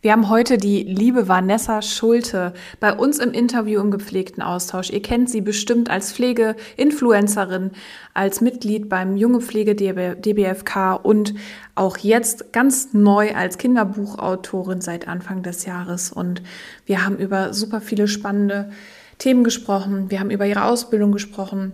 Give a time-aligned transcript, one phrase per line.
[0.00, 4.90] Wir haben heute die liebe Vanessa Schulte bei uns im Interview im gepflegten Austausch.
[4.90, 7.72] Ihr kennt sie bestimmt als Pflegeinfluencerin,
[8.14, 11.34] als Mitglied beim Junge Pflege DBFK und
[11.74, 16.12] auch jetzt ganz neu als Kinderbuchautorin seit Anfang des Jahres.
[16.12, 16.42] Und
[16.86, 18.70] wir haben über super viele spannende
[19.18, 20.12] Themen gesprochen.
[20.12, 21.72] Wir haben über ihre Ausbildung gesprochen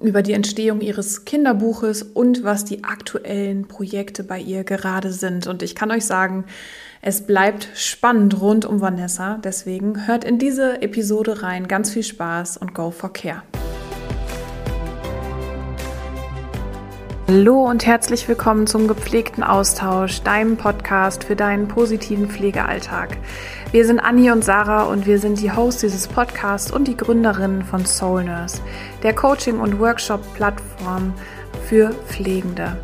[0.00, 5.46] über die Entstehung ihres Kinderbuches und was die aktuellen Projekte bei ihr gerade sind.
[5.46, 6.44] Und ich kann euch sagen,
[7.00, 9.38] es bleibt spannend rund um Vanessa.
[9.44, 11.68] Deswegen hört in diese Episode rein.
[11.68, 13.42] Ganz viel Spaß und go for care.
[17.28, 23.18] Hallo und herzlich willkommen zum gepflegten Austausch, deinem Podcast für deinen positiven Pflegealltag.
[23.70, 27.64] Wir sind Anni und Sarah und wir sind die Hosts dieses Podcasts und die Gründerinnen
[27.64, 28.62] von Soul Nurse,
[29.02, 31.12] der Coaching- und Workshop-Plattform
[31.68, 32.78] für Pflegende.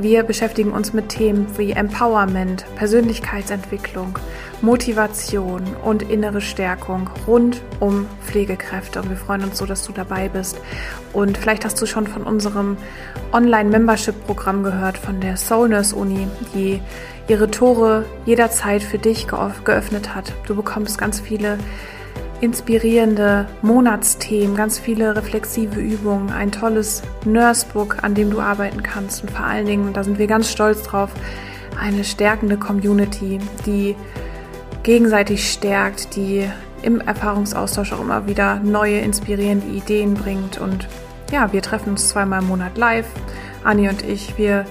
[0.00, 4.18] Wir beschäftigen uns mit Themen wie Empowerment, Persönlichkeitsentwicklung,
[4.62, 9.02] Motivation und innere Stärkung rund um Pflegekräfte.
[9.02, 10.58] Und wir freuen uns so, dass du dabei bist.
[11.12, 12.78] Und vielleicht hast du schon von unserem
[13.34, 16.80] Online-Membership-Programm gehört, von der Soul Nurse Uni, die
[17.28, 20.32] ihre Tore jederzeit für dich geöffnet hat.
[20.46, 21.58] Du bekommst ganz viele
[22.40, 29.30] inspirierende Monatsthemen, ganz viele reflexive Übungen, ein tolles Nursebook, an dem du arbeiten kannst und
[29.30, 31.10] vor allen Dingen, da sind wir ganz stolz drauf,
[31.78, 33.96] eine stärkende Community, die
[34.82, 36.48] gegenseitig stärkt, die
[36.82, 40.58] im Erfahrungsaustausch auch immer wieder neue, inspirierende Ideen bringt.
[40.58, 40.88] Und
[41.30, 43.08] ja, wir treffen uns zweimal im Monat live.
[43.64, 44.64] Anni und ich, wir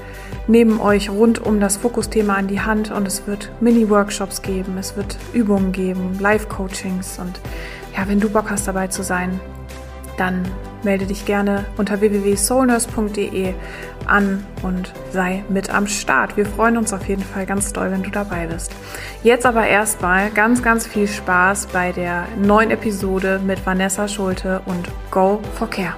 [0.50, 4.98] nehmen euch rund um das Fokusthema an die Hand und es wird Mini-Workshops geben, es
[4.98, 7.40] wird Übungen geben, Live-Coachings und
[7.96, 9.40] ja, wenn du Bock hast dabei zu sein,
[10.18, 10.44] dann
[10.84, 13.54] melde dich gerne unter www.soulnurse.de
[14.06, 16.36] an und sei mit am Start.
[16.36, 18.72] Wir freuen uns auf jeden Fall ganz doll, wenn du dabei bist.
[19.24, 24.90] Jetzt aber erstmal ganz, ganz viel Spaß bei der neuen Episode mit Vanessa Schulte und
[25.12, 25.94] Go for Care.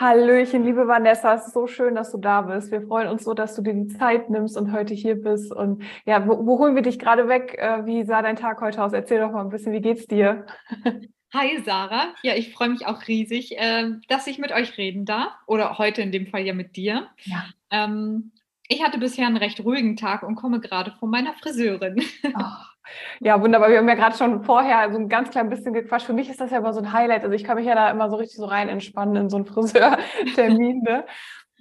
[0.00, 2.72] Hallöchen, liebe Vanessa, es ist so schön, dass du da bist.
[2.72, 5.52] Wir freuen uns so, dass du dir die Zeit nimmst und heute hier bist.
[5.52, 7.58] Und ja, wo, wo holen wir dich gerade weg?
[7.58, 8.94] Äh, wie sah dein Tag heute aus?
[8.94, 10.46] Erzähl doch mal ein bisschen, wie geht's dir?
[11.34, 15.34] Hi Sarah, ja, ich freue mich auch riesig, ähm, dass ich mit euch reden darf
[15.46, 17.08] oder heute in dem Fall ja mit dir.
[17.24, 17.44] Ja.
[17.70, 18.32] Ähm,
[18.68, 22.02] ich hatte bisher einen recht ruhigen Tag und komme gerade von meiner Friseurin.
[22.24, 22.79] Oh,
[23.20, 23.70] ja, wunderbar.
[23.70, 26.06] Wir haben ja gerade schon vorher so ein ganz klein bisschen gequatscht.
[26.06, 27.22] Für mich ist das ja immer so ein Highlight.
[27.22, 29.46] Also ich kann mich ja da immer so richtig so rein entspannen in so einen
[29.46, 30.82] Friseurtermin.
[30.82, 31.04] Ne?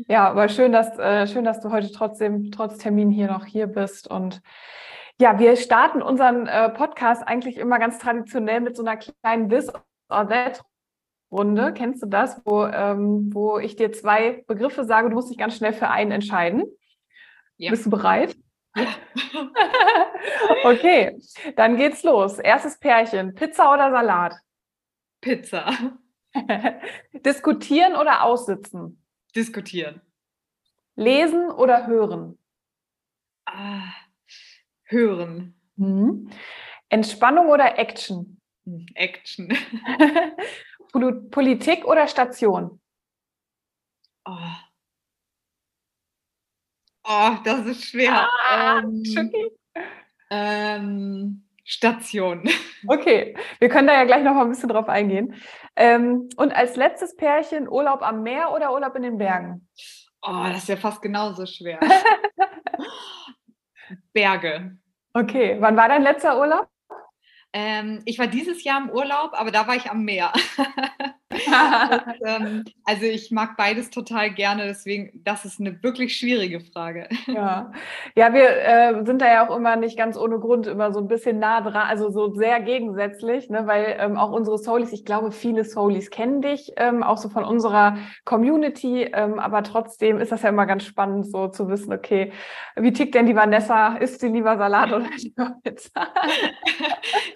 [0.08, 3.68] Ja, aber schön, dass, äh, schön, dass du heute trotzdem, trotz Termin hier noch hier
[3.68, 4.10] bist.
[4.10, 4.42] Und
[5.20, 9.70] ja, wir starten unseren äh, Podcast eigentlich immer ganz traditionell mit so einer kleinen This
[10.10, 10.64] or That
[11.32, 11.74] Runde.
[11.74, 15.58] Kennst du das, wo, ähm, wo ich dir zwei Begriffe sage, du musst dich ganz
[15.58, 16.64] schnell für einen entscheiden?
[17.58, 17.72] Ja.
[17.72, 18.36] Bist du bereit?
[18.76, 18.96] Ja.
[20.64, 21.20] okay,
[21.56, 22.40] dann geht's los.
[22.40, 24.36] Erstes Pärchen, Pizza oder Salat?
[25.22, 25.72] Pizza.
[27.14, 29.04] Diskutieren oder aussitzen?
[29.36, 30.02] Diskutieren.
[30.96, 32.38] Lesen oder hören?
[33.46, 33.94] Ah,
[34.84, 35.60] hören.
[35.76, 36.30] Mhm.
[36.90, 38.40] Entspannung oder Action?
[38.66, 39.58] Hm, Action.
[41.32, 42.82] Politik oder Station?
[44.26, 44.69] Oh.
[47.12, 48.30] Oh, das ist schwer.
[48.48, 49.04] Ah, ähm,
[50.30, 52.44] ähm, Station.
[52.88, 55.36] Okay, wir können da ja gleich noch mal ein bisschen drauf eingehen.
[55.76, 59.68] Ähm, und als letztes Pärchen Urlaub am Meer oder Urlaub in den Bergen?
[60.22, 61.78] Oh, das ist ja fast genauso schwer.
[64.14, 64.78] Berge.
[65.14, 66.70] Okay, wann war dein letzter Urlaub?
[67.52, 70.32] Ähm, ich war dieses Jahr im Urlaub, aber da war ich am Meer.
[72.26, 77.08] Ähm, also ich mag beides total gerne, deswegen, das ist eine wirklich schwierige Frage.
[77.28, 77.72] Ja,
[78.16, 81.08] ja wir äh, sind da ja auch immer nicht ganz ohne Grund immer so ein
[81.08, 83.68] bisschen nah dran, also so sehr gegensätzlich, ne?
[83.68, 87.44] weil ähm, auch unsere Soulies, ich glaube, viele Soulies kennen dich, ähm, auch so von
[87.44, 92.34] unserer Community, ähm, aber trotzdem ist das ja immer ganz spannend, so zu wissen, okay,
[92.76, 93.98] wie tickt denn die Vanessa?
[93.98, 96.08] Isst sie lieber Salat oder lieber Pizza?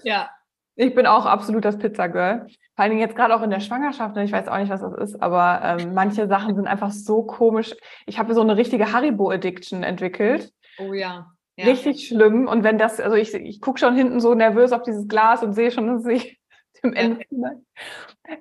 [0.04, 0.30] ja.
[0.75, 2.48] Ich bin auch absolut das Pizza-Girl.
[2.48, 4.16] Vor allen Dingen jetzt gerade auch in der Schwangerschaft.
[4.16, 4.24] Ne?
[4.24, 7.75] Ich weiß auch nicht, was das ist, aber ähm, manche Sachen sind einfach so komisch.
[8.08, 10.52] Ich habe so eine richtige Haribo-Addiction entwickelt.
[10.80, 11.31] Oh ja.
[11.56, 11.66] ja.
[11.66, 12.48] Richtig schlimm.
[12.48, 15.54] Und wenn das, also ich, ich gucke schon hinten so nervös auf dieses Glas und
[15.54, 16.40] sehe schon, dass ich
[16.84, 17.32] im Endeffekt.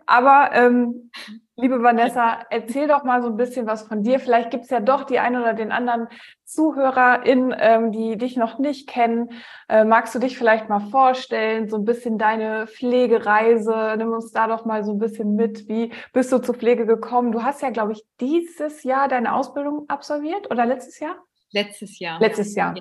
[0.06, 1.11] Aber ähm,
[1.56, 4.21] liebe Vanessa, erzähl doch mal so ein bisschen was von dir.
[4.21, 6.09] Vielleicht gibt es ja doch die einen oder den anderen
[6.44, 9.31] ZuhörerInnen, ähm, die dich noch nicht kennen.
[9.69, 13.94] Äh, magst du dich vielleicht mal vorstellen, so ein bisschen deine Pflegereise?
[13.97, 15.69] Nimm uns da doch mal so ein bisschen mit.
[15.69, 17.33] Wie bist du zur Pflege gekommen?
[17.33, 21.17] Du hast ja, glaube ich, dieses Jahr deine Ausbildung absolviert oder letztes Jahr?
[21.53, 22.21] Letztes Jahr.
[22.21, 22.75] Letztes Jahr.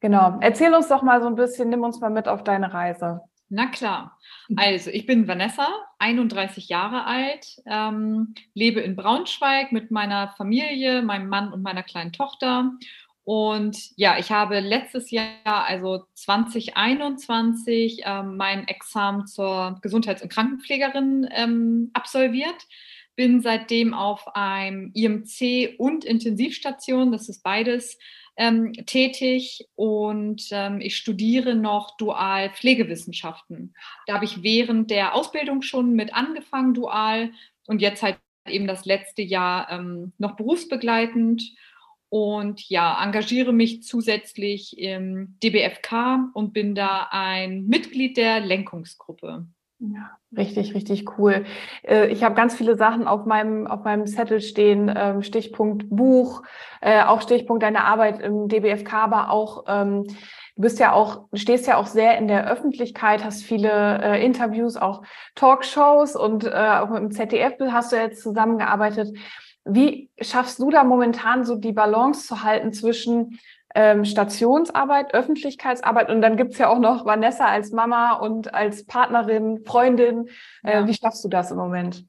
[0.00, 0.38] Genau.
[0.40, 3.20] Erzähl uns doch mal so ein bisschen, nimm uns mal mit auf deine Reise.
[3.52, 4.16] Na klar.
[4.56, 5.68] Also, ich bin Vanessa,
[5.98, 12.12] 31 Jahre alt, ähm, lebe in Braunschweig mit meiner Familie, meinem Mann und meiner kleinen
[12.12, 12.72] Tochter.
[13.24, 21.28] Und ja, ich habe letztes Jahr, also 2021, ähm, mein Examen zur Gesundheits- und Krankenpflegerin
[21.32, 22.66] ähm, absolviert.
[23.16, 27.98] Bin seitdem auf einem IMC und Intensivstation, das ist beides,
[28.36, 33.74] ähm, tätig und ähm, ich studiere noch dual Pflegewissenschaften.
[34.06, 37.32] Da habe ich während der Ausbildung schon mit angefangen, dual
[37.66, 38.18] und jetzt halt
[38.48, 41.42] eben das letzte Jahr ähm, noch berufsbegleitend
[42.08, 49.46] und ja, engagiere mich zusätzlich im DBFK und bin da ein Mitglied der Lenkungsgruppe.
[49.82, 51.46] Ja, richtig, richtig cool.
[51.82, 56.42] Äh, ich habe ganz viele Sachen auf meinem, auf meinem Zettel stehen, ähm, Stichpunkt Buch,
[56.82, 61.66] äh, auch Stichpunkt deine Arbeit im DBFK, aber auch, ähm, du bist ja auch, stehst
[61.66, 65.02] ja auch sehr in der Öffentlichkeit, hast viele äh, Interviews, auch
[65.34, 69.16] Talkshows und auch mit dem ZDF hast du jetzt zusammengearbeitet.
[69.64, 73.38] Wie schaffst du da momentan so die Balance zu halten zwischen
[73.74, 79.64] ähm, Stationsarbeit, Öffentlichkeitsarbeit und dann gibt's ja auch noch Vanessa als Mama und als Partnerin,
[79.64, 80.28] Freundin.
[80.62, 80.86] Äh, ja.
[80.86, 82.04] Wie schaffst du das im Moment?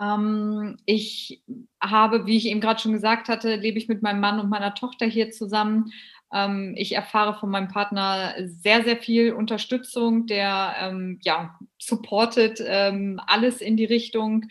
[0.00, 1.42] Ähm, ich
[1.80, 4.74] habe, wie ich eben gerade schon gesagt hatte, lebe ich mit meinem Mann und meiner
[4.74, 5.92] Tochter hier zusammen.
[6.32, 13.20] Ähm, ich erfahre von meinem Partner sehr, sehr viel Unterstützung, der ähm, ja, supportet ähm,
[13.26, 14.44] alles in die Richtung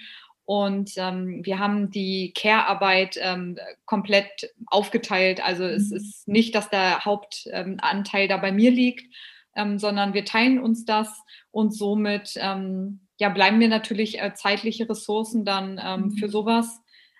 [0.47, 5.45] und ähm, wir haben die Care-Arbeit ähm, komplett aufgeteilt.
[5.45, 5.97] Also es mhm.
[5.97, 9.13] ist nicht, dass der Hauptanteil ähm, da bei mir liegt,
[9.57, 11.21] ähm, sondern wir teilen uns das
[11.51, 16.11] und somit ähm, ja, bleiben mir natürlich äh, zeitliche Ressourcen dann mhm.
[16.11, 16.79] für sowas.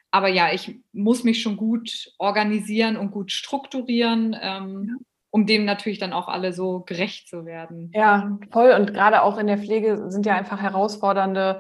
[0.09, 4.33] Aber ja, ich muss mich schon gut organisieren und gut strukturieren.
[4.41, 4.71] Ja
[5.29, 7.91] um dem natürlich dann auch alle so gerecht zu werden.
[7.93, 8.71] Ja, voll.
[8.71, 11.59] Und gerade auch in der Pflege sind ja einfach herausfordernde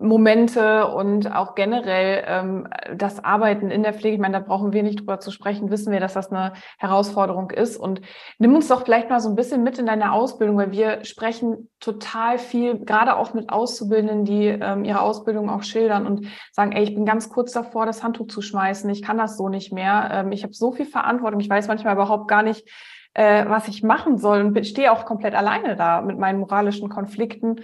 [0.00, 4.14] Momente und auch generell ähm, das Arbeiten in der Pflege.
[4.14, 7.50] Ich meine, da brauchen wir nicht drüber zu sprechen, wissen wir, dass das eine Herausforderung
[7.50, 7.76] ist.
[7.76, 8.00] Und
[8.38, 11.70] nimm uns doch vielleicht mal so ein bisschen mit in deine Ausbildung, weil wir sprechen
[11.80, 16.84] total viel, gerade auch mit Auszubildenden, die ähm, ihre Ausbildung auch schildern und sagen, ey,
[16.84, 20.08] ich bin ganz kurz davor, das Handtuch zu schmeißen, ich kann das so nicht mehr.
[20.12, 22.68] Ähm, ich habe so viel Verantwortung, ich weiß manchmal überhaupt gar nicht,
[23.14, 27.56] äh, was ich machen soll und stehe auch komplett alleine da mit meinen moralischen Konflikten.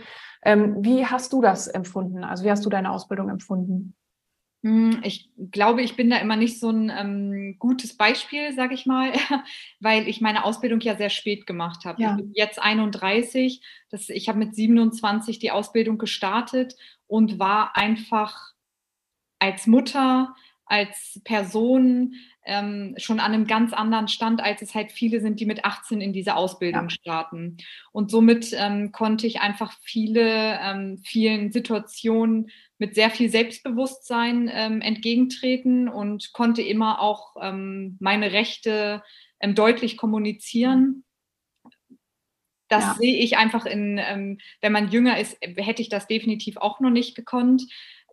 [0.45, 2.23] Ähm, wie hast du das empfunden?
[2.23, 3.97] Also wie hast du deine Ausbildung empfunden?
[4.65, 8.87] Hm, ich glaube, ich bin da immer nicht so ein ähm, gutes Beispiel, sage ich
[8.87, 9.13] mal,
[9.81, 12.01] weil ich meine Ausbildung ja sehr spät gemacht habe.
[12.01, 12.13] Ja.
[12.13, 16.77] Ich bin jetzt 31, das, ich habe mit 27 die Ausbildung gestartet
[17.07, 18.55] und war einfach
[19.39, 22.15] als Mutter, als Person
[22.45, 26.01] ähm, schon an einem ganz anderen Stand, als es halt viele sind, die mit 18
[26.01, 26.91] in diese Ausbildung ja.
[26.91, 27.57] starten.
[27.93, 34.81] Und somit ähm, konnte ich einfach viele, ähm, vielen Situationen mit sehr viel Selbstbewusstsein ähm,
[34.81, 39.03] entgegentreten und konnte immer auch ähm, meine Rechte
[39.41, 41.05] ähm, deutlich kommunizieren.
[42.69, 42.95] Das ja.
[42.95, 43.99] sehe ich einfach in,
[44.61, 47.63] wenn man jünger ist, hätte ich das definitiv auch noch nicht gekonnt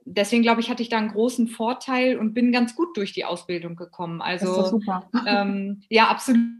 [0.05, 3.25] deswegen glaube ich, hatte ich da einen großen Vorteil und bin ganz gut durch die
[3.25, 4.21] Ausbildung gekommen.
[4.21, 4.81] Also.
[5.27, 6.55] Ähm, ja, absolut.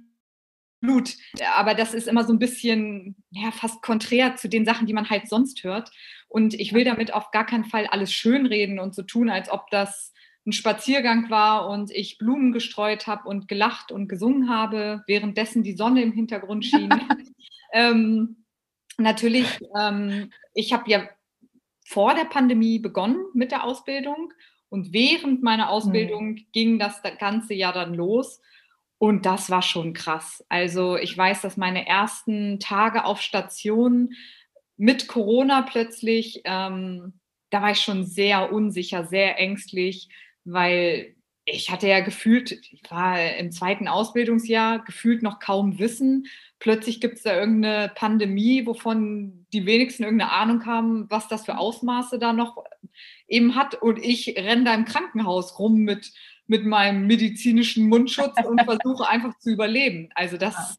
[1.55, 5.09] Aber das ist immer so ein bisschen, ja, fast konträr zu den Sachen, die man
[5.09, 5.91] halt sonst hört.
[6.27, 9.69] Und ich will damit auf gar keinen Fall alles schönreden und so tun, als ob
[9.69, 10.13] das
[10.45, 15.75] ein Spaziergang war und ich Blumen gestreut habe und gelacht und gesungen habe, währenddessen die
[15.75, 16.89] Sonne im Hintergrund schien.
[17.73, 18.45] ähm,
[18.97, 21.07] natürlich, ähm, ich habe ja
[21.91, 24.33] vor der Pandemie begonnen mit der Ausbildung
[24.69, 26.45] und während meiner Ausbildung mhm.
[26.53, 28.41] ging das ganze Jahr dann los.
[28.97, 30.45] Und das war schon krass.
[30.47, 34.11] Also ich weiß, dass meine ersten Tage auf Station
[34.77, 37.19] mit Corona plötzlich, ähm,
[37.49, 40.07] da war ich schon sehr unsicher, sehr ängstlich,
[40.45, 41.15] weil
[41.51, 46.27] ich hatte ja gefühlt, ich war im zweiten Ausbildungsjahr, gefühlt noch kaum Wissen.
[46.59, 51.57] Plötzlich gibt es da irgendeine Pandemie, wovon die wenigsten irgendeine Ahnung haben, was das für
[51.57, 52.63] Ausmaße da noch
[53.27, 53.75] eben hat.
[53.75, 56.11] Und ich renne da im Krankenhaus rum mit,
[56.47, 60.09] mit meinem medizinischen Mundschutz und versuche einfach zu überleben.
[60.15, 60.77] Also das,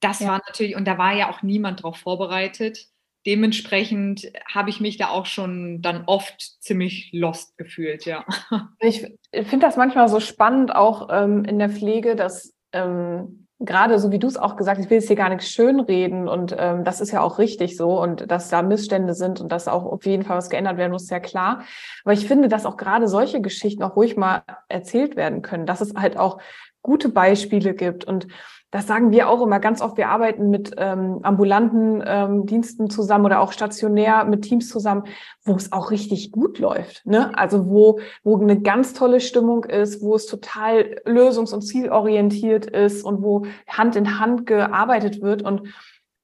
[0.00, 0.28] das ja.
[0.28, 2.88] war natürlich, und da war ja auch niemand darauf vorbereitet.
[3.26, 8.24] Dementsprechend habe ich mich da auch schon dann oft ziemlich lost gefühlt, ja.
[8.80, 9.00] Ich
[9.32, 14.18] finde das manchmal so spannend, auch ähm, in der Pflege, dass ähm, gerade so wie
[14.18, 17.00] du es auch gesagt hast, ich will es hier gar nicht schönreden und ähm, das
[17.00, 20.24] ist ja auch richtig so und dass da Missstände sind und dass auch auf jeden
[20.24, 21.62] Fall was geändert werden muss, ist ja klar.
[22.04, 25.80] Aber ich finde, dass auch gerade solche Geschichten auch ruhig mal erzählt werden können, dass
[25.80, 26.38] es halt auch
[26.82, 28.28] gute Beispiele gibt und
[28.76, 29.96] das sagen wir auch immer ganz oft.
[29.96, 35.04] Wir arbeiten mit ähm, ambulanten ähm, Diensten zusammen oder auch stationär mit Teams zusammen,
[35.44, 37.06] wo es auch richtig gut läuft.
[37.06, 37.36] Ne?
[37.38, 43.02] Also wo, wo eine ganz tolle Stimmung ist, wo es total lösungs- und zielorientiert ist
[43.02, 45.40] und wo Hand in Hand gearbeitet wird.
[45.40, 45.72] Und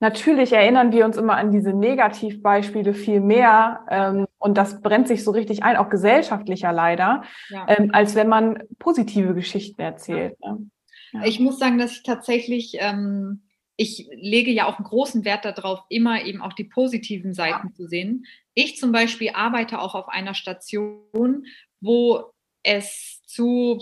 [0.01, 3.81] natürlich erinnern wir uns immer an diese Negativbeispiele viel mehr.
[3.89, 7.65] Ähm, und das brennt sich so richtig ein, auch gesellschaftlicher leider, ja.
[7.67, 10.39] ähm, als wenn man positive Geschichten erzählt.
[10.45, 10.67] Ne?
[11.13, 11.25] Ja.
[11.25, 13.43] Ich muss sagen, dass ich tatsächlich, ähm,
[13.77, 17.75] ich lege ja auch einen großen Wert darauf, immer eben auch die positiven Seiten ja.
[17.75, 18.27] zu sehen.
[18.55, 21.47] Ich zum Beispiel arbeite auch auf einer Station,
[21.81, 23.81] wo es zu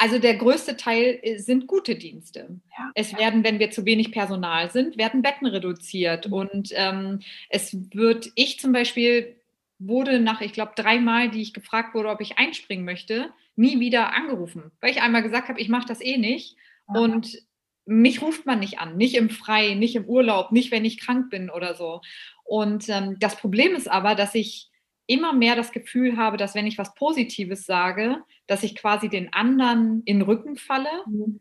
[0.00, 2.60] also der größte Teil äh, sind gute Dienste.
[2.78, 3.18] Ja, es ja.
[3.18, 6.28] werden, wenn wir zu wenig Personal sind, werden Betten reduziert.
[6.28, 6.32] Mhm.
[6.32, 7.20] Und ähm,
[7.50, 9.37] es wird, ich zum Beispiel
[9.78, 14.14] wurde nach, ich glaube, dreimal, die ich gefragt wurde, ob ich einspringen möchte, nie wieder
[14.14, 16.56] angerufen, weil ich einmal gesagt habe, ich mache das eh nicht.
[16.92, 17.00] Ja.
[17.00, 17.38] Und
[17.86, 21.30] mich ruft man nicht an, nicht im Freien, nicht im Urlaub, nicht wenn ich krank
[21.30, 22.02] bin oder so.
[22.44, 24.68] Und ähm, das Problem ist aber, dass ich
[25.06, 29.32] immer mehr das Gefühl habe, dass wenn ich was Positives sage, dass ich quasi den
[29.32, 30.90] anderen in den Rücken falle.
[31.06, 31.38] Mhm.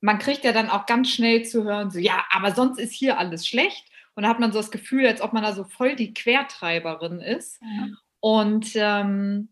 [0.00, 3.18] Man kriegt ja dann auch ganz schnell zu hören, so ja, aber sonst ist hier
[3.18, 3.84] alles schlecht.
[4.18, 7.20] Und da hat man so das Gefühl, als ob man da so voll die Quertreiberin
[7.20, 7.62] ist.
[7.62, 7.86] Ja.
[8.18, 9.48] Und ähm,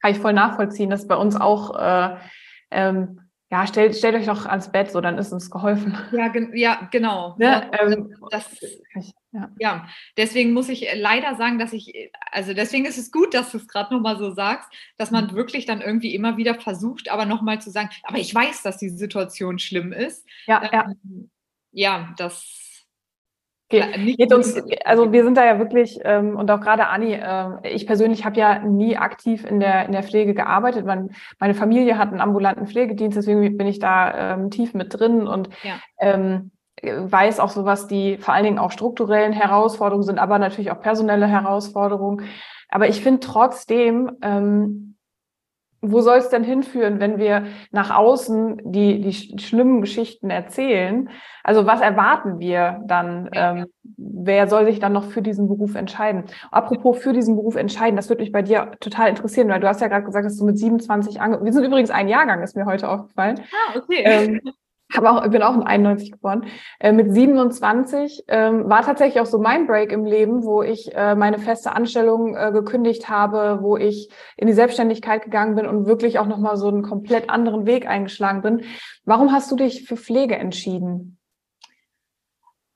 [0.00, 2.16] kann ich voll nachvollziehen, dass bei uns auch äh,
[2.72, 5.96] ähm, ja, stellt, stellt euch doch ans Bett, so dann ist uns geholfen.
[6.10, 7.36] Ja, gen ja genau.
[7.38, 7.70] Ne?
[7.80, 8.44] Ähm, das,
[9.30, 9.50] ja.
[9.60, 9.88] ja.
[10.16, 13.68] deswegen muss ich leider sagen, dass ich, also deswegen ist es gut, dass du es
[13.68, 15.34] gerade nochmal so sagst, dass man mhm.
[15.34, 18.88] wirklich dann irgendwie immer wieder versucht, aber nochmal zu sagen, aber ich weiß, dass die
[18.88, 20.26] Situation schlimm ist.
[20.46, 21.30] Ja, ähm,
[21.70, 22.00] ja.
[22.00, 22.67] ja, das
[23.70, 24.14] Okay.
[24.16, 27.86] Geht uns, also wir sind da ja wirklich, ähm, und auch gerade Anni, äh, ich
[27.86, 30.86] persönlich habe ja nie aktiv in der, in der Pflege gearbeitet.
[30.86, 35.26] Man, meine Familie hat einen ambulanten Pflegedienst, deswegen bin ich da ähm, tief mit drin
[35.26, 35.74] und ja.
[35.98, 36.50] ähm,
[36.82, 40.80] weiß auch so, was die vor allen Dingen auch strukturellen Herausforderungen sind, aber natürlich auch
[40.80, 42.24] personelle Herausforderungen.
[42.70, 44.87] Aber ich finde trotzdem, ähm,
[45.80, 51.08] wo soll es denn hinführen, wenn wir nach außen die, die schlimmen Geschichten erzählen?
[51.44, 53.30] Also was erwarten wir dann?
[53.32, 53.66] Ähm,
[53.96, 56.24] wer soll sich dann noch für diesen Beruf entscheiden?
[56.50, 59.80] Apropos für diesen Beruf entscheiden, das würde mich bei dir total interessieren, weil du hast
[59.80, 62.66] ja gerade gesagt, dass du mit 27 ange Wir sind übrigens ein Jahrgang, ist mir
[62.66, 63.40] heute aufgefallen.
[63.52, 64.02] Ah, okay.
[64.04, 64.40] Ähm,
[64.96, 66.46] habe auch, bin auch in 91 geboren.
[66.80, 71.14] Äh, mit 27 ähm, war tatsächlich auch so mein Break im Leben, wo ich äh,
[71.14, 76.18] meine feste Anstellung äh, gekündigt habe, wo ich in die Selbstständigkeit gegangen bin und wirklich
[76.18, 78.62] auch nochmal so einen komplett anderen Weg eingeschlagen bin.
[79.04, 81.18] Warum hast du dich für Pflege entschieden?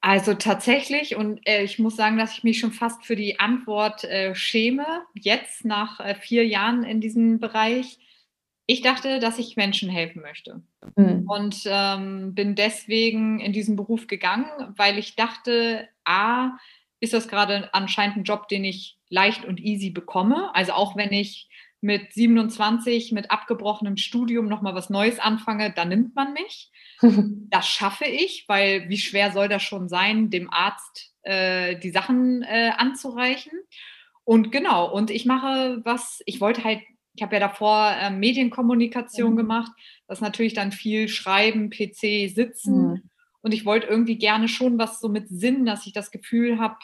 [0.04, 4.02] Also tatsächlich, und äh, ich muss sagen, dass ich mich schon fast für die Antwort
[4.02, 8.00] äh, schäme, jetzt nach äh, vier Jahren in diesem Bereich
[8.66, 10.62] ich dachte, dass ich Menschen helfen möchte.
[10.96, 11.24] Mhm.
[11.26, 16.52] Und ähm, bin deswegen in diesen Beruf gegangen, weil ich dachte, A,
[17.00, 20.54] ist das gerade anscheinend ein Job, den ich leicht und easy bekomme.
[20.54, 21.48] Also auch wenn ich
[21.80, 26.70] mit 27 mit abgebrochenem Studium nochmal was Neues anfange, dann nimmt man mich.
[27.50, 32.42] Das schaffe ich, weil wie schwer soll das schon sein, dem Arzt äh, die Sachen
[32.42, 33.52] äh, anzureichen?
[34.24, 36.80] Und genau, und ich mache was, ich wollte halt
[37.14, 39.36] ich habe ja davor äh, Medienkommunikation mhm.
[39.36, 39.72] gemacht.
[40.06, 42.88] Das natürlich dann viel Schreiben, PC, Sitzen.
[42.88, 43.02] Mhm.
[43.42, 46.76] Und ich wollte irgendwie gerne schon was so mit Sinn, dass ich das Gefühl habe,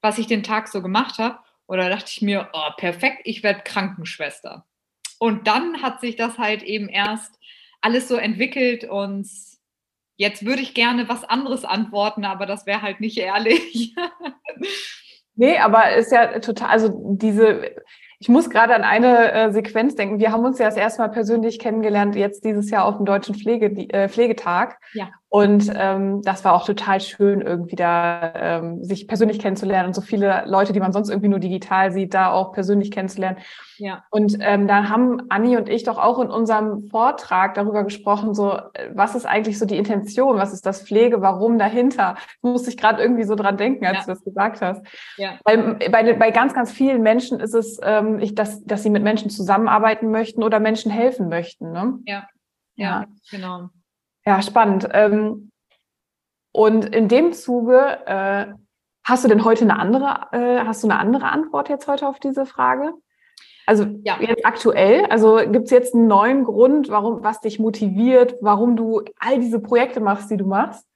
[0.00, 1.38] was ich den Tag so gemacht habe.
[1.66, 4.66] Oder dachte ich mir, oh, perfekt, ich werde Krankenschwester.
[5.18, 7.38] Und dann hat sich das halt eben erst
[7.80, 9.28] alles so entwickelt und
[10.16, 13.94] jetzt würde ich gerne was anderes antworten, aber das wäre halt nicht ehrlich.
[15.34, 17.74] nee, aber ist ja total, also diese,
[18.20, 20.18] ich muss gerade an eine äh, Sequenz denken.
[20.18, 23.34] Wir haben uns ja das erste Mal persönlich kennengelernt, jetzt dieses Jahr auf dem Deutschen
[23.34, 24.78] Pflege, äh, Pflegetag.
[24.92, 25.08] Ja.
[25.32, 30.00] Und ähm, das war auch total schön, irgendwie da ähm, sich persönlich kennenzulernen und so
[30.00, 33.38] viele Leute, die man sonst irgendwie nur digital sieht, da auch persönlich kennenzulernen.
[33.78, 34.02] Ja.
[34.10, 38.54] Und ähm, da haben Anni und ich doch auch in unserem Vortrag darüber gesprochen, so
[38.54, 42.16] äh, was ist eigentlich so die Intention, was ist das Pflege, warum dahinter?
[42.42, 44.02] Musste ich gerade irgendwie so dran denken, als ja.
[44.02, 44.84] du das gesagt hast.
[45.16, 45.38] Ja.
[45.44, 49.04] Weil bei, bei ganz, ganz vielen Menschen ist es, ähm, ich, dass, dass sie mit
[49.04, 51.70] Menschen zusammenarbeiten möchten oder Menschen helfen möchten.
[51.70, 52.00] Ne?
[52.04, 52.28] Ja.
[52.74, 53.70] ja, ja, genau.
[54.30, 54.88] Ja, spannend.
[54.92, 55.50] Ähm,
[56.52, 58.54] und in dem Zuge äh,
[59.02, 62.20] Hast du denn heute eine andere, äh, hast du eine andere Antwort jetzt heute auf
[62.20, 62.92] diese Frage?
[63.66, 64.20] Also ja.
[64.20, 69.02] jetzt aktuell, also gibt es jetzt einen neuen Grund, warum, was dich motiviert, warum du
[69.18, 70.86] all diese Projekte machst, die du machst?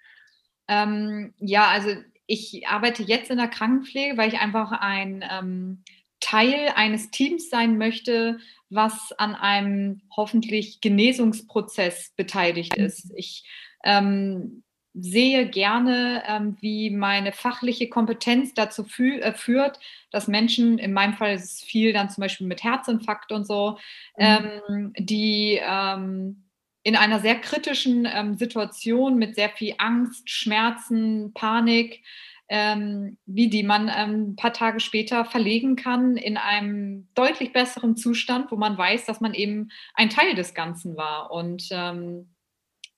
[0.68, 1.90] Ähm, ja, also
[2.26, 5.82] ich arbeite jetzt in der Krankenpflege, weil ich einfach ein ähm,
[6.24, 8.38] Teil eines Teams sein möchte,
[8.70, 13.12] was an einem hoffentlich Genesungsprozess beteiligt ist.
[13.14, 13.44] Ich
[13.84, 14.62] ähm,
[14.94, 19.78] sehe gerne, ähm, wie meine fachliche Kompetenz dazu fü äh, führt,
[20.10, 23.78] dass Menschen, in meinem Fall ist es viel dann zum Beispiel mit Herzinfarkt und so,
[24.16, 24.24] mhm.
[24.24, 26.44] ähm, die ähm,
[26.84, 32.02] in einer sehr kritischen ähm, Situation mit sehr viel Angst, Schmerzen, Panik,
[32.48, 37.96] ähm, wie die man ähm, ein paar Tage später verlegen kann in einem deutlich besseren
[37.96, 41.30] Zustand, wo man weiß, dass man eben ein Teil des Ganzen war.
[41.30, 42.34] Und ähm,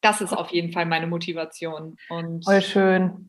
[0.00, 1.96] das ist auf jeden Fall meine Motivation.
[2.08, 3.28] Und Voll schön.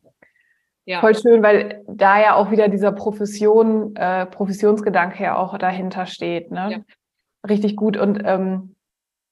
[0.84, 1.00] Ja.
[1.00, 6.50] Voll schön, weil da ja auch wieder dieser Profession, äh, Professionsgedanke ja auch dahinter steht.
[6.50, 6.70] Ne?
[6.72, 7.48] Ja.
[7.48, 7.96] Richtig gut.
[7.96, 8.74] Und ähm,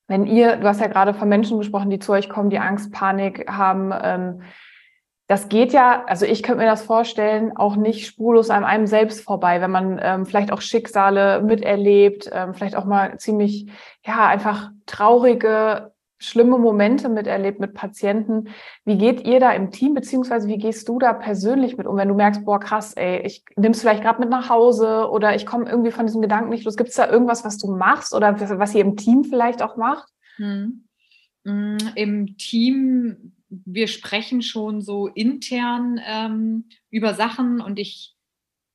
[0.06, 2.92] wenn ihr, du hast ja gerade von Menschen gesprochen, die zu euch kommen, die Angst,
[2.92, 4.42] Panik haben, ähm,
[5.28, 9.22] das geht ja, also ich könnte mir das vorstellen, auch nicht spurlos an einem selbst
[9.22, 13.66] vorbei, wenn man ähm, vielleicht auch Schicksale miterlebt, ähm, vielleicht auch mal ziemlich,
[14.04, 18.50] ja, einfach traurige, schlimme Momente miterlebt mit Patienten.
[18.84, 22.08] Wie geht ihr da im Team, beziehungsweise wie gehst du da persönlich mit um, wenn
[22.08, 25.68] du merkst, boah, krass, ey, ich nimm's vielleicht gerade mit nach Hause oder ich komme
[25.68, 26.76] irgendwie von diesem Gedanken nicht los.
[26.76, 30.08] Gibt es da irgendwas, was du machst oder was ihr im Team vielleicht auch macht?
[30.36, 30.84] Hm.
[31.94, 38.14] Im Team wir sprechen schon so intern ähm, über Sachen und ich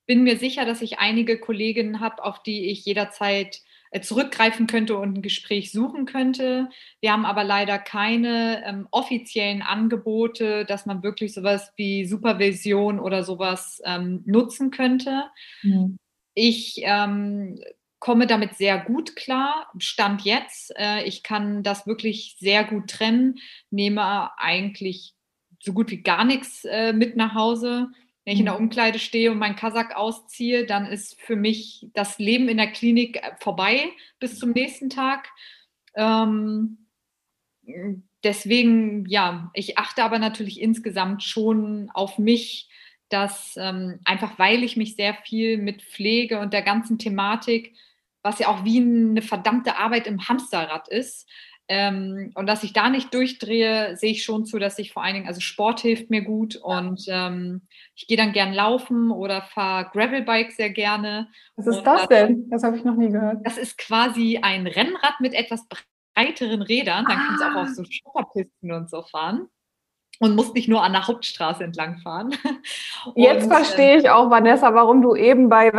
[0.05, 3.61] bin mir sicher, dass ich einige Kolleginnen habe, auf die ich jederzeit
[3.91, 6.69] äh, zurückgreifen könnte und ein Gespräch suchen könnte.
[7.01, 13.23] Wir haben aber leider keine ähm, offiziellen Angebote, dass man wirklich sowas wie Supervision oder
[13.23, 15.25] sowas ähm, nutzen könnte.
[15.61, 15.97] Mhm.
[16.33, 17.59] Ich ähm,
[18.01, 19.71] komme damit sehr gut klar.
[19.77, 23.39] Stand jetzt, äh, ich kann das wirklich sehr gut trennen,
[23.69, 25.13] nehme eigentlich
[25.61, 27.89] so gut wie gar nichts äh, mit nach Hause.
[28.25, 28.65] Wenn ich in der mhm.
[28.65, 33.17] Umkleide stehe und meinen Kasach ausziehe, dann ist für mich das Leben in der Klinik
[33.17, 35.29] äh, vorbei bis zum nächsten Tag.
[35.93, 36.87] Ähm,
[38.23, 42.67] deswegen, ja, ich achte aber natürlich insgesamt schon auf mich,
[43.09, 47.75] dass ähm, einfach weil ich mich sehr viel mit Pflege und der ganzen Thematik
[48.23, 51.27] was ja auch wie eine verdammte Arbeit im Hamsterrad ist.
[51.67, 55.13] Ähm, und dass ich da nicht durchdrehe, sehe ich schon zu, dass ich vor allen
[55.13, 57.61] Dingen, also Sport hilft mir gut und ähm,
[57.95, 61.29] ich gehe dann gern laufen oder fahre Gravelbike sehr gerne.
[61.55, 62.49] Was ist und das denn?
[62.49, 63.37] Das habe ich noch nie gehört.
[63.45, 65.65] Das ist quasi ein Rennrad mit etwas
[66.13, 67.05] breiteren Rädern.
[67.05, 67.23] Dann ah.
[67.25, 69.47] kannst du auch auf so Schotterpisten und so fahren
[70.19, 72.35] und musst nicht nur an der Hauptstraße entlang fahren.
[73.15, 75.71] Jetzt verstehe ich auch, Vanessa, warum du eben bei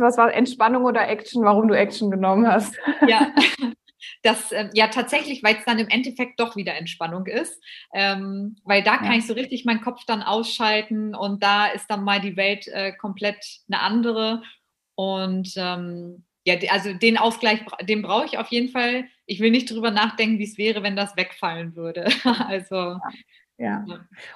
[0.00, 2.76] was war Entspannung oder Action, warum du Action genommen hast.
[3.06, 3.32] Ja,
[4.22, 7.62] das, äh, ja tatsächlich, weil es dann im Endeffekt doch wieder Entspannung ist,
[7.94, 9.18] ähm, weil da kann ja.
[9.18, 12.92] ich so richtig meinen Kopf dann ausschalten und da ist dann mal die Welt äh,
[12.92, 14.42] komplett eine andere
[14.94, 19.04] und ähm, ja, also den Ausgleich, den brauche ich auf jeden Fall.
[19.26, 22.08] Ich will nicht drüber nachdenken, wie es wäre, wenn das wegfallen würde.
[22.48, 23.00] also ja.
[23.62, 23.84] Ja.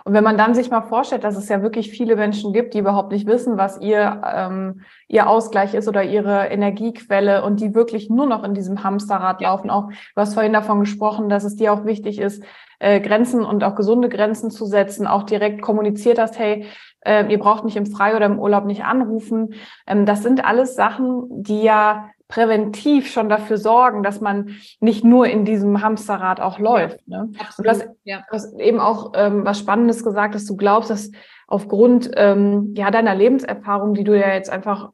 [0.04, 2.78] Und wenn man dann sich mal vorstellt, dass es ja wirklich viele Menschen gibt, die
[2.78, 8.08] überhaupt nicht wissen, was ihr, ähm, ihr Ausgleich ist oder ihre Energiequelle und die wirklich
[8.08, 9.48] nur noch in diesem Hamsterrad ja.
[9.48, 9.68] laufen.
[9.68, 12.44] Auch du hast vorhin davon gesprochen, dass es dir auch wichtig ist,
[12.78, 16.66] äh, Grenzen und auch gesunde Grenzen zu setzen, auch direkt kommuniziert hast, hey,
[17.06, 19.54] äh, ihr braucht mich im Frei oder im Urlaub nicht anrufen.
[19.86, 25.28] Ähm, das sind alles Sachen, die ja präventiv schon dafür sorgen, dass man nicht nur
[25.28, 27.00] in diesem Hamsterrad auch läuft.
[27.06, 27.32] Ja, ne?
[27.56, 28.24] Und du hast, ja.
[28.30, 31.12] hast eben auch ähm, was Spannendes gesagt, dass du glaubst, dass
[31.46, 34.90] aufgrund ähm, ja, deiner Lebenserfahrung, die du ja jetzt einfach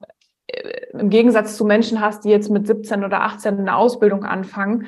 [0.47, 4.87] äh, im Gegensatz zu Menschen hast, die jetzt mit 17 oder 18 eine Ausbildung anfangen,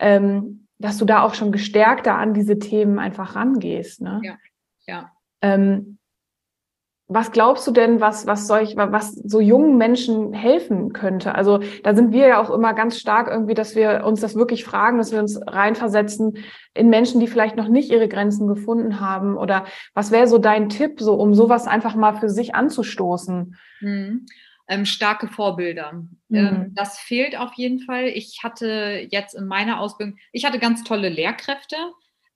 [0.00, 4.02] ähm, dass du da auch schon gestärkter an diese Themen einfach rangehst.
[4.02, 4.20] Ne?
[4.24, 4.36] Ja,
[4.86, 5.10] ja.
[5.40, 5.98] Ähm,
[7.06, 11.34] was glaubst du denn, was, was solch, was so jungen Menschen helfen könnte?
[11.34, 14.64] Also da sind wir ja auch immer ganz stark irgendwie, dass wir uns das wirklich
[14.64, 16.38] fragen, dass wir uns reinversetzen
[16.72, 19.36] in Menschen, die vielleicht noch nicht ihre Grenzen gefunden haben.
[19.36, 23.54] Oder was wäre so dein Tipp, so um sowas einfach mal für sich anzustoßen?
[23.80, 24.26] Mhm.
[24.66, 25.92] Ähm, starke Vorbilder.
[25.92, 26.36] Mhm.
[26.36, 28.06] Ähm, das fehlt auf jeden Fall.
[28.06, 31.76] Ich hatte jetzt in meiner Ausbildung, ich hatte ganz tolle Lehrkräfte,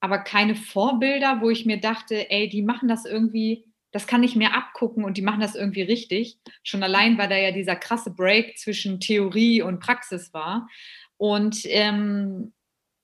[0.01, 4.37] aber keine Vorbilder, wo ich mir dachte, ey, die machen das irgendwie das kann ich
[4.37, 6.39] mir abgucken und die machen das irgendwie richtig.
[6.63, 10.69] Schon allein, weil da ja dieser krasse Break zwischen Theorie und Praxis war.
[11.17, 12.53] Und ähm,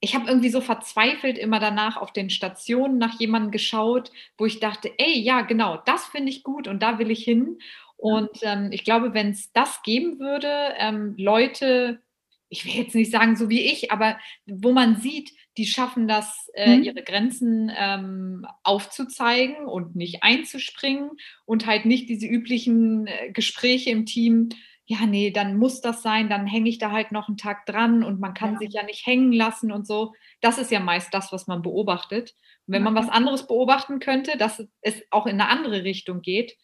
[0.01, 4.61] ich habe irgendwie so verzweifelt immer danach auf den Stationen nach jemandem geschaut, wo ich
[4.61, 7.59] dachte, ey, ja, genau, das finde ich gut und da will ich hin.
[7.97, 12.03] Und ähm, ich glaube, wenn es das geben würde, ähm, Leute,
[12.51, 16.51] ich will jetzt nicht sagen so wie ich, aber wo man sieht, die schaffen das,
[16.55, 16.83] äh, mhm.
[16.83, 21.11] ihre Grenzen ähm, aufzuzeigen und nicht einzuspringen
[21.45, 24.49] und halt nicht diese üblichen äh, Gespräche im Team,
[24.87, 28.03] ja, nee, dann muss das sein, dann hänge ich da halt noch einen Tag dran
[28.05, 28.59] und man kann ja.
[28.59, 30.13] sich ja nicht hängen lassen und so.
[30.43, 32.35] Das ist ja meist das, was man beobachtet.
[32.67, 36.57] Und wenn man was anderes beobachten könnte, dass es auch in eine andere Richtung geht,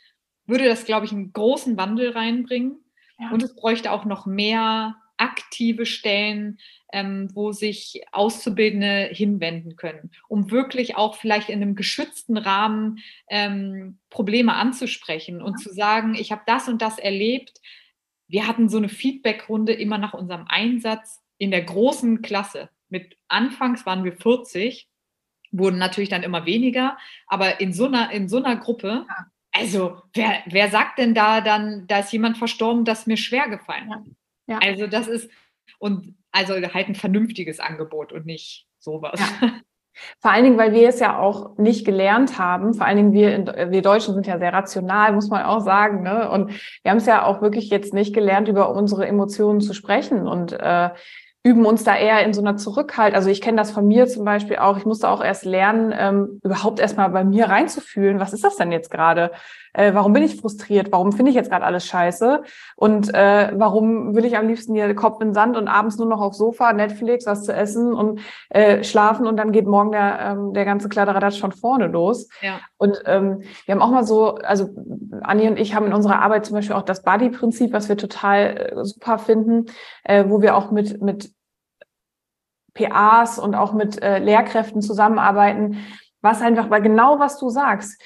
[0.44, 2.85] würde das, glaube ich, einen großen Wandel reinbringen.
[3.18, 3.31] Ja.
[3.31, 6.59] Und es bräuchte auch noch mehr aktive Stellen,
[6.92, 13.98] ähm, wo sich Auszubildende hinwenden können, um wirklich auch vielleicht in einem geschützten Rahmen ähm,
[14.11, 17.61] Probleme anzusprechen und zu sagen, ich habe das und das erlebt.
[18.26, 22.70] Wir hatten so eine Feedbackrunde immer nach unserem Einsatz in der großen Klasse.
[22.88, 24.88] Mit anfangs waren wir 40,
[25.52, 29.06] wurden natürlich dann immer weniger, aber in so einer, in so einer Gruppe
[29.52, 33.92] also, wer, wer sagt denn da dann, da ist jemand verstorben, das mir schwer gefallen
[33.92, 34.02] hat?
[34.06, 34.12] Ja.
[34.51, 34.59] Ja.
[34.63, 35.31] Also, das ist,
[35.79, 39.19] und also halt ein vernünftiges Angebot und nicht sowas.
[39.19, 39.51] Ja.
[40.21, 42.75] Vor allen Dingen, weil wir es ja auch nicht gelernt haben.
[42.75, 46.03] Vor allen Dingen wir, in, wir Deutschen sind ja sehr rational, muss man auch sagen.
[46.03, 46.31] Ne?
[46.31, 50.27] Und wir haben es ja auch wirklich jetzt nicht gelernt, über unsere Emotionen zu sprechen.
[50.27, 50.91] Und äh,
[51.43, 53.15] üben uns da eher in so einer Zurückhalt.
[53.15, 54.77] Also ich kenne das von mir zum Beispiel auch.
[54.77, 58.21] Ich musste auch erst lernen, ähm, überhaupt erstmal bei mir reinzufühlen.
[58.21, 59.33] Was ist das denn jetzt gerade?
[59.72, 60.90] Äh, warum bin ich frustriert?
[60.92, 62.42] Warum finde ich jetzt gerade alles scheiße?
[62.76, 66.20] Und äh, warum will ich am liebsten hier Kopf in Sand und abends nur noch
[66.20, 70.52] aufs Sofa, Netflix, was zu essen und äh, schlafen und dann geht morgen der, ähm,
[70.52, 72.28] der ganze Kladderadatsch von vorne los.
[72.40, 72.61] Ja.
[72.76, 74.70] Und ähm, wir haben auch mal so, also
[75.22, 78.72] Anni und ich haben in unserer Arbeit zum Beispiel auch das Buddy-Prinzip, was wir total
[78.76, 79.66] äh, super finden,
[80.04, 81.33] äh, wo wir auch mit, mit
[82.74, 85.78] PAs und auch mit äh, Lehrkräften zusammenarbeiten,
[86.22, 88.00] was einfach, weil genau was du sagst,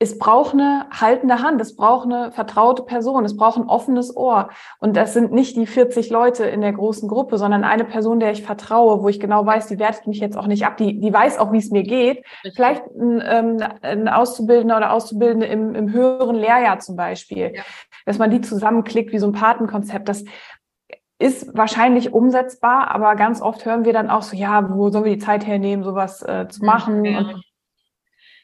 [0.00, 4.50] es braucht eine haltende Hand, es braucht eine vertraute Person, es braucht ein offenes Ohr.
[4.78, 8.30] Und das sind nicht die 40 Leute in der großen Gruppe, sondern eine Person, der
[8.30, 11.12] ich vertraue, wo ich genau weiß, die wertet mich jetzt auch nicht ab, die, die
[11.12, 12.18] weiß auch, wie es mir geht.
[12.44, 12.54] Richtig.
[12.54, 17.62] Vielleicht ein, ähm, ein Auszubildender oder Auszubildende im, im höheren Lehrjahr zum Beispiel, ja.
[18.06, 20.08] dass man die zusammenklickt wie so ein Patenkonzept.
[20.08, 20.24] Das,
[21.20, 25.16] ist wahrscheinlich umsetzbar, aber ganz oft hören wir dann auch so, ja, wo sollen wir
[25.16, 27.04] die Zeit hernehmen, sowas äh, zu machen?
[27.04, 27.18] Ja.
[27.18, 27.42] Und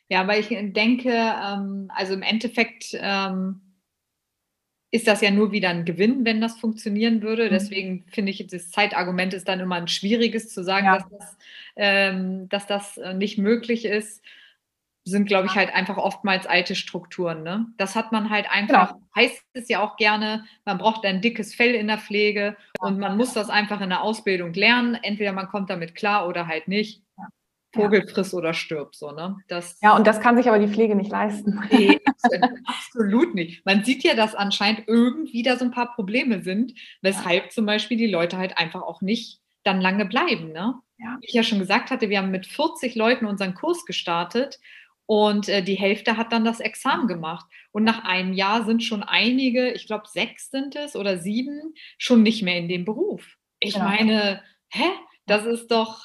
[0.09, 3.61] ja, weil ich denke, ähm, also im Endeffekt ähm,
[4.91, 7.47] ist das ja nur wieder ein Gewinn, wenn das funktionieren würde.
[7.47, 7.51] Mhm.
[7.51, 10.99] Deswegen finde ich, das Zeitargument ist dann immer ein schwieriges zu sagen, ja.
[10.99, 11.37] dass, das,
[11.77, 14.23] ähm, dass das äh, nicht möglich ist
[15.05, 17.43] sind, glaube ich, halt einfach oftmals alte Strukturen.
[17.43, 17.67] Ne?
[17.77, 19.07] Das hat man halt einfach, genau.
[19.15, 23.17] heißt es ja auch gerne, man braucht ein dickes Fell in der Pflege und man
[23.17, 24.95] muss das einfach in der Ausbildung lernen.
[24.95, 27.03] Entweder man kommt damit klar oder halt nicht.
[27.75, 29.37] Vogel friss oder stirb, so, ne?
[29.49, 31.61] Das, ja, und das kann sich aber die Pflege nicht leisten.
[31.71, 32.01] Nee,
[32.65, 33.67] absolut nicht.
[33.67, 37.51] Man sieht ja, dass anscheinend irgendwie da so ein paar Probleme sind, weshalb ja.
[37.51, 40.75] zum Beispiel die Leute halt einfach auch nicht dann lange bleiben, ne?
[40.99, 41.19] Ja.
[41.21, 44.59] Wie ich ja schon gesagt hatte, wir haben mit 40 Leuten unseren Kurs gestartet
[45.07, 47.47] und äh, die Hälfte hat dann das Examen gemacht.
[47.73, 52.23] Und nach einem Jahr sind schon einige, ich glaube sechs sind es oder sieben, schon
[52.23, 53.37] nicht mehr in dem Beruf.
[53.61, 53.87] Ich genau.
[53.87, 54.85] meine, hä?
[55.27, 56.03] Das ist doch,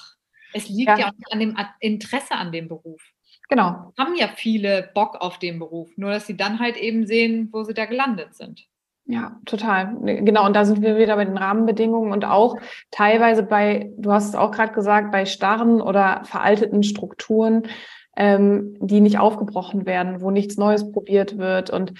[0.54, 3.02] es liegt ja, ja auch an dem Interesse an dem Beruf.
[3.50, 3.94] Genau.
[3.98, 7.64] Haben ja viele Bock auf den Beruf, nur dass sie dann halt eben sehen, wo
[7.64, 8.68] sie da gelandet sind.
[9.06, 9.96] Ja, total.
[10.04, 10.46] Genau.
[10.46, 12.58] Und da sind wir wieder bei den Rahmenbedingungen und auch
[12.92, 17.64] teilweise bei, du hast es auch gerade gesagt, bei starren oder veralteten Strukturen,
[18.20, 21.70] ähm, die nicht aufgebrochen werden, wo nichts Neues probiert wird.
[21.70, 21.94] Und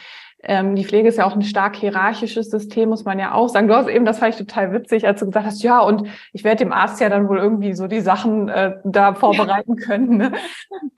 [0.44, 3.70] ähm, die Pflege ist ja auch ein stark hierarchisches System, muss man ja auch sagen.
[3.70, 6.44] Du hast eben, das fand ich total witzig, als du gesagt hast, ja, und ich
[6.44, 9.86] werde dem Arzt ja dann wohl irgendwie so die Sachen äh, da vorbereiten ja.
[9.86, 10.18] können.
[10.18, 10.32] Ne?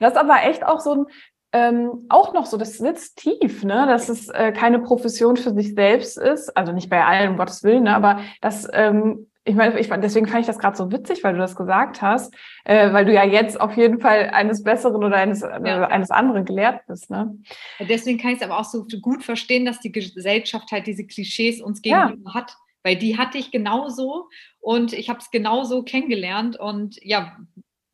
[0.00, 1.06] Das ist aber echt auch so ein,
[1.52, 3.86] ähm, auch noch so, das sitzt tief, ne?
[3.86, 7.62] dass es äh, keine Profession für sich selbst ist, also nicht bei allen, um Gottes
[7.62, 7.94] Willen, ne?
[7.94, 11.40] aber dass ähm, ich meine, ich, deswegen fand ich das gerade so witzig, weil du
[11.40, 15.40] das gesagt hast, äh, weil du ja jetzt auf jeden Fall eines Besseren oder eines,
[15.40, 15.58] ja.
[15.58, 17.10] äh, eines anderen gelehrt bist.
[17.10, 17.36] Ne?
[17.80, 21.60] deswegen kann ich es aber auch so gut verstehen, dass die Gesellschaft halt diese Klischees
[21.60, 22.34] uns gegenüber ja.
[22.34, 24.28] hat, weil die hatte ich genauso
[24.60, 27.36] und ich habe es genauso kennengelernt und ja,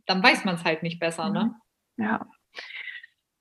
[0.07, 1.31] dann weiß man es halt nicht besser.
[1.31, 1.55] Ne?
[1.97, 2.27] Ja.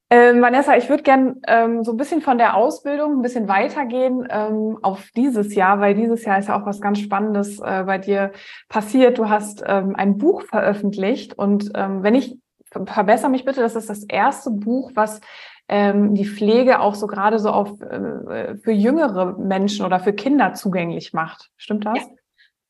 [0.09, 4.25] Ähm, Vanessa, ich würde gern ähm, so ein bisschen von der Ausbildung ein bisschen weitergehen
[4.29, 7.97] ähm, auf dieses Jahr, weil dieses Jahr ist ja auch was ganz Spannendes äh, bei
[7.97, 8.31] dir
[8.69, 9.17] passiert.
[9.17, 12.37] Du hast ähm, ein Buch veröffentlicht und ähm, wenn ich
[12.71, 15.19] verbessere mich bitte, das ist das erste Buch, was
[15.67, 20.53] ähm, die Pflege auch so gerade so auf äh, für jüngere Menschen oder für Kinder
[20.53, 21.49] zugänglich macht.
[21.57, 21.99] Stimmt das?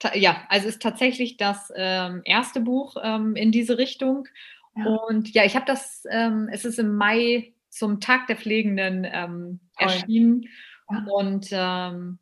[0.02, 0.15] Ja.
[0.15, 2.95] ja, also es ist tatsächlich das erste Buch
[3.36, 4.28] in diese Richtung.
[4.78, 4.86] Ja.
[5.08, 9.60] Und ja, ich habe das, ähm, es ist im Mai zum Tag der Pflegenden ähm,
[9.78, 10.46] erschienen.
[10.90, 11.06] Ja.
[11.13, 12.20] Und ähm,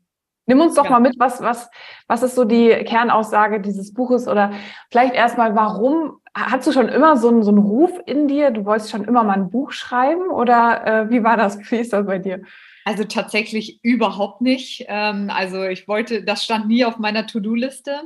[0.47, 0.91] Nimm uns doch ja.
[0.91, 1.69] mal mit, was, was,
[2.07, 4.53] was ist so die Kernaussage dieses Buches oder
[4.91, 8.51] vielleicht erstmal, warum hast du schon immer so einen, so einen Ruf in dir?
[8.51, 11.59] Du wolltest schon immer mal ein Buch schreiben oder äh, wie war das?
[11.71, 12.43] Wie ist das bei dir?
[12.83, 14.85] Also tatsächlich überhaupt nicht.
[14.87, 18.01] Ähm, also ich wollte, das stand nie auf meiner To-Do-Liste.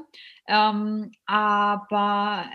[0.47, 2.45] Ähm, aber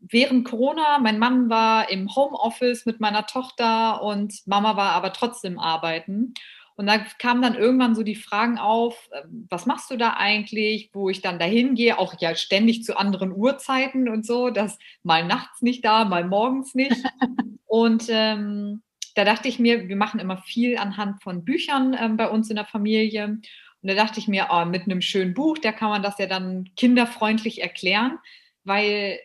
[0.00, 5.58] während Corona, mein Mann war im Homeoffice mit meiner Tochter und Mama war aber trotzdem
[5.58, 6.34] arbeiten.
[6.76, 10.88] Und da kamen dann irgendwann so die Fragen auf, ähm, was machst du da eigentlich,
[10.94, 15.26] wo ich dann dahin gehe, auch ja ständig zu anderen Uhrzeiten und so, das mal
[15.26, 16.96] nachts nicht da, mal morgens nicht.
[17.66, 18.82] und ähm,
[19.14, 22.56] da dachte ich mir, wir machen immer viel anhand von Büchern ähm, bei uns in
[22.56, 23.26] der Familie.
[23.26, 23.42] Und
[23.82, 26.70] da dachte ich mir, oh, mit einem schönen Buch, da kann man das ja dann
[26.76, 28.18] kinderfreundlich erklären,
[28.64, 29.18] weil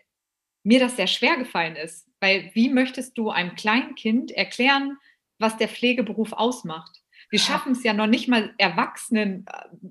[0.65, 2.07] mir das sehr schwer gefallen ist.
[2.19, 4.97] Weil wie möchtest du einem kleinen Kind erklären,
[5.37, 7.01] was der Pflegeberuf ausmacht?
[7.29, 9.45] Wir schaffen es ja noch nicht mal Erwachsenen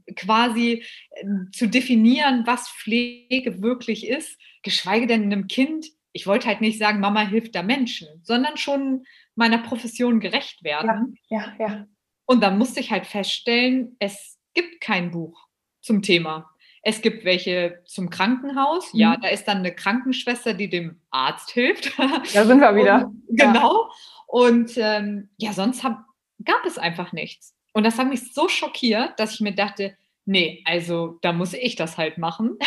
[0.07, 5.87] äh, quasi äh, zu definieren, was Pflege wirklich ist, geschweige denn einem Kind.
[6.13, 11.19] Ich wollte halt nicht sagen, Mama hilft der Menschen, sondern schon meiner Profession gerecht werden.
[11.29, 11.87] Ja, ja, ja.
[12.25, 15.49] Und dann musste ich halt feststellen, es gibt kein Buch
[15.81, 16.51] zum Thema.
[16.87, 18.93] Es gibt welche zum Krankenhaus.
[18.93, 19.01] Mhm.
[19.01, 21.93] Ja, da ist dann eine Krankenschwester, die dem Arzt hilft.
[22.35, 23.07] Da sind wir wieder.
[23.07, 23.89] Und, genau.
[23.89, 23.91] Ja.
[24.27, 26.05] Und ähm, ja, sonst hab,
[26.45, 27.55] gab es einfach nichts.
[27.73, 31.75] Und das hat mich so schockiert, dass ich mir dachte, nee, also da muss ich
[31.77, 32.59] das halt machen.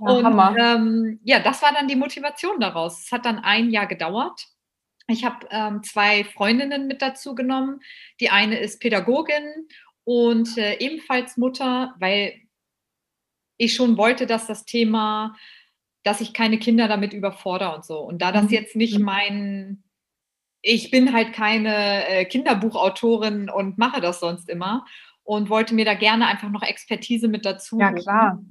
[0.00, 3.04] Ja, und ähm, ja, das war dann die Motivation daraus.
[3.04, 4.46] Es hat dann ein Jahr gedauert.
[5.06, 7.80] Ich habe ähm, zwei Freundinnen mit dazu genommen.
[8.20, 9.66] Die eine ist Pädagogin
[10.04, 12.34] und äh, ebenfalls Mutter, weil
[13.58, 15.36] ich schon wollte, dass das Thema,
[16.04, 17.98] dass ich keine Kinder damit überfordere und so.
[18.00, 18.50] Und da das mhm.
[18.50, 19.04] jetzt nicht mhm.
[19.04, 19.84] mein,
[20.62, 24.86] ich bin halt keine äh, Kinderbuchautorin und mache das sonst immer
[25.24, 27.78] und wollte mir da gerne einfach noch Expertise mit dazu.
[27.78, 28.42] Ja, klar.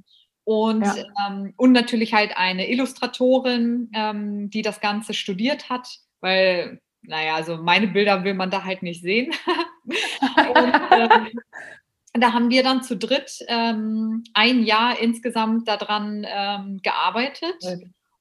[0.44, 1.04] Und, ja.
[1.26, 5.88] ähm, und natürlich halt eine Illustratorin, ähm, die das Ganze studiert hat
[6.20, 9.32] weil, naja, also meine Bilder will man da halt nicht sehen.
[9.86, 11.28] und, ähm,
[12.20, 17.56] da haben wir dann zu dritt ähm, ein Jahr insgesamt daran ähm, gearbeitet.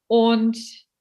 [0.07, 0.57] Und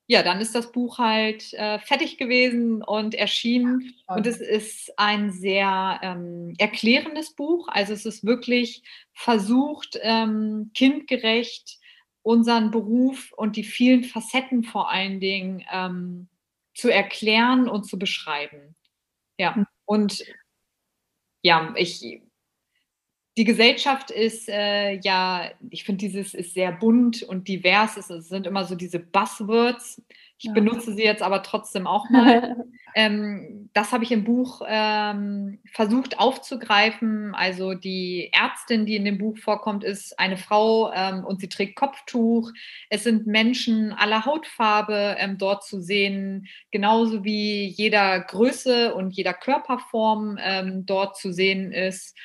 [0.09, 3.93] ja, dann ist das Buch halt äh, fertig gewesen und erschienen.
[4.09, 7.67] Ja, und es ist ein sehr ähm, erklärendes Buch.
[7.69, 8.83] Also es ist wirklich
[9.13, 11.79] versucht, ähm, kindgerecht
[12.23, 16.29] unseren Beruf und die vielen Facetten vor allen Dingen ähm,
[16.75, 18.77] zu erklären und zu beschreiben.
[19.39, 19.67] Ja, hm.
[19.85, 20.25] und
[21.43, 22.21] ja, ich,
[23.37, 27.96] die Gesellschaft ist äh, ja, ich finde, dieses ist sehr bunt und divers.
[27.96, 30.03] Es, sind immer so diese Buzzwords.
[30.38, 30.53] Ich ja.
[30.53, 32.57] benutze sie jetzt aber trotzdem auch mal.
[32.94, 37.35] ähm, das habe ich im Buch ähm, versucht aufzugreifen.
[37.35, 41.77] Also die Ärztin, die in dem Buch vorkommt, ist eine Frau ähm, und sie trägt
[41.77, 42.53] Kopftuch.
[42.88, 49.35] Es sind Menschen aller Hautfarbe ähm, dort zu sehen, genauso wie jeder Größe und jeder
[49.35, 52.16] Körperform ähm, dort zu sehen ist.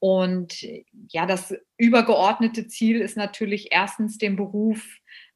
[0.00, 0.66] Und
[1.08, 4.82] ja, das übergeordnete Ziel ist natürlich erstens den Beruf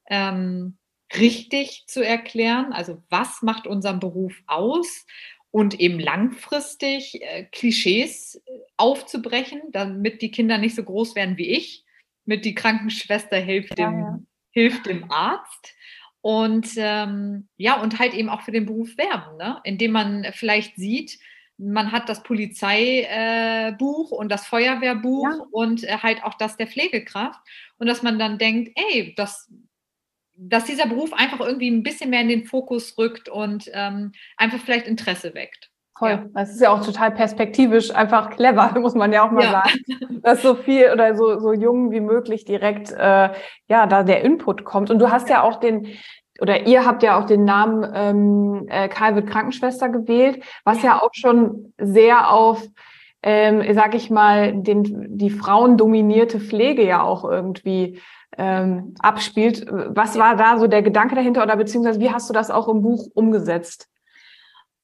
[0.08, 0.78] ähm,
[1.16, 5.06] richtig zu erklären, also was macht unseren Beruf aus
[5.50, 11.50] und eben langfristig äh, Klischees äh, aufzubrechen, damit die Kinder nicht so groß werden wie
[11.50, 11.84] ich,
[12.24, 14.18] mit die Krankenschwester hilft, ja, dem, ja.
[14.50, 15.74] hilft dem Arzt.
[16.22, 19.60] Und ähm, ja, und halt eben auch für den Beruf werben, ne?
[19.62, 21.18] indem man vielleicht sieht,
[21.56, 25.46] man hat das Polizeibuch äh, und das Feuerwehrbuch ja.
[25.50, 27.40] und äh, halt auch das der Pflegekraft.
[27.78, 29.50] Und dass man dann denkt, ey, das
[30.36, 34.58] dass dieser Beruf einfach irgendwie ein bisschen mehr in den Fokus rückt und ähm, einfach
[34.58, 35.70] vielleicht Interesse weckt.
[35.96, 36.10] Toll.
[36.10, 36.24] Ja.
[36.34, 39.52] Das ist ja auch total perspektivisch einfach clever, muss man ja auch mal ja.
[39.52, 40.20] sagen.
[40.22, 43.30] Dass so viel oder so, so jung wie möglich direkt äh,
[43.68, 44.90] ja da der Input kommt.
[44.90, 45.86] Und du hast ja auch den,
[46.40, 51.00] oder ihr habt ja auch den Namen ähm, äh, Karl wird Krankenschwester gewählt, was ja,
[51.00, 52.62] auch schon sehr auf,
[53.22, 58.00] ähm, sag ich mal, den, die frauendominierte Pflege ja auch irgendwie
[58.36, 59.66] ähm, abspielt.
[59.70, 62.82] Was war da so der Gedanke dahinter oder beziehungsweise wie hast du das auch im
[62.82, 63.88] Buch umgesetzt?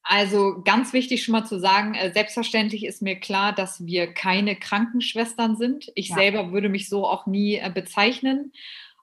[0.03, 4.57] Also ganz wichtig schon mal zu sagen, äh, selbstverständlich ist mir klar, dass wir keine
[4.57, 5.91] Krankenschwestern sind.
[5.95, 6.17] Ich ja.
[6.17, 8.53] selber würde mich so auch nie äh, bezeichnen.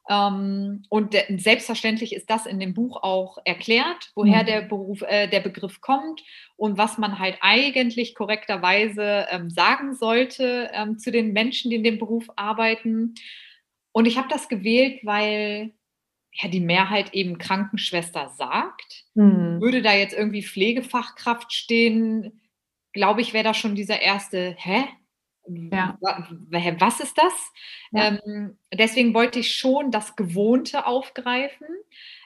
[0.10, 4.48] Ähm, und selbstverständlich ist das in dem Buch auch erklärt, woher mhm.
[4.48, 6.24] der Beruf, äh, der Begriff kommt
[6.56, 11.84] und was man halt eigentlich korrekterweise ähm, sagen sollte ähm, zu den Menschen, die in
[11.84, 13.16] dem Beruf arbeiten.
[13.92, 15.74] Und ich habe das gewählt, weil
[16.32, 19.06] ja die Mehrheit eben Krankenschwester sagt.
[19.16, 19.60] Mhm.
[19.60, 22.42] Würde da jetzt irgendwie Pflegefachkraft stehen,
[22.94, 24.86] glaube ich, wäre da schon dieser erste, hä?
[25.48, 25.98] Ja.
[26.00, 27.52] Was ist das?
[27.92, 28.20] Ja.
[28.26, 31.68] Ähm, deswegen wollte ich schon das Gewohnte aufgreifen,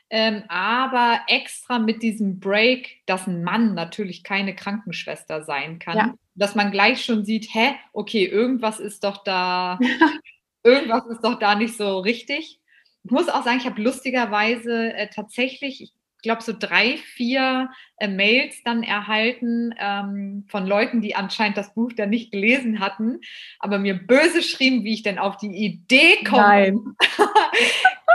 [0.09, 6.13] ähm, aber extra mit diesem Break, dass ein Mann natürlich keine Krankenschwester sein kann, ja.
[6.35, 9.79] dass man gleich schon sieht, hä, okay, irgendwas ist doch da,
[10.63, 12.59] irgendwas ist doch da nicht so richtig.
[13.03, 18.07] Ich muss auch sagen, ich habe lustigerweise äh, tatsächlich, ich glaube, so drei, vier äh,
[18.07, 23.19] Mails dann erhalten ähm, von Leuten, die anscheinend das Buch dann nicht gelesen hatten,
[23.59, 26.79] aber mir böse schrieben, wie ich denn auf die Idee komme.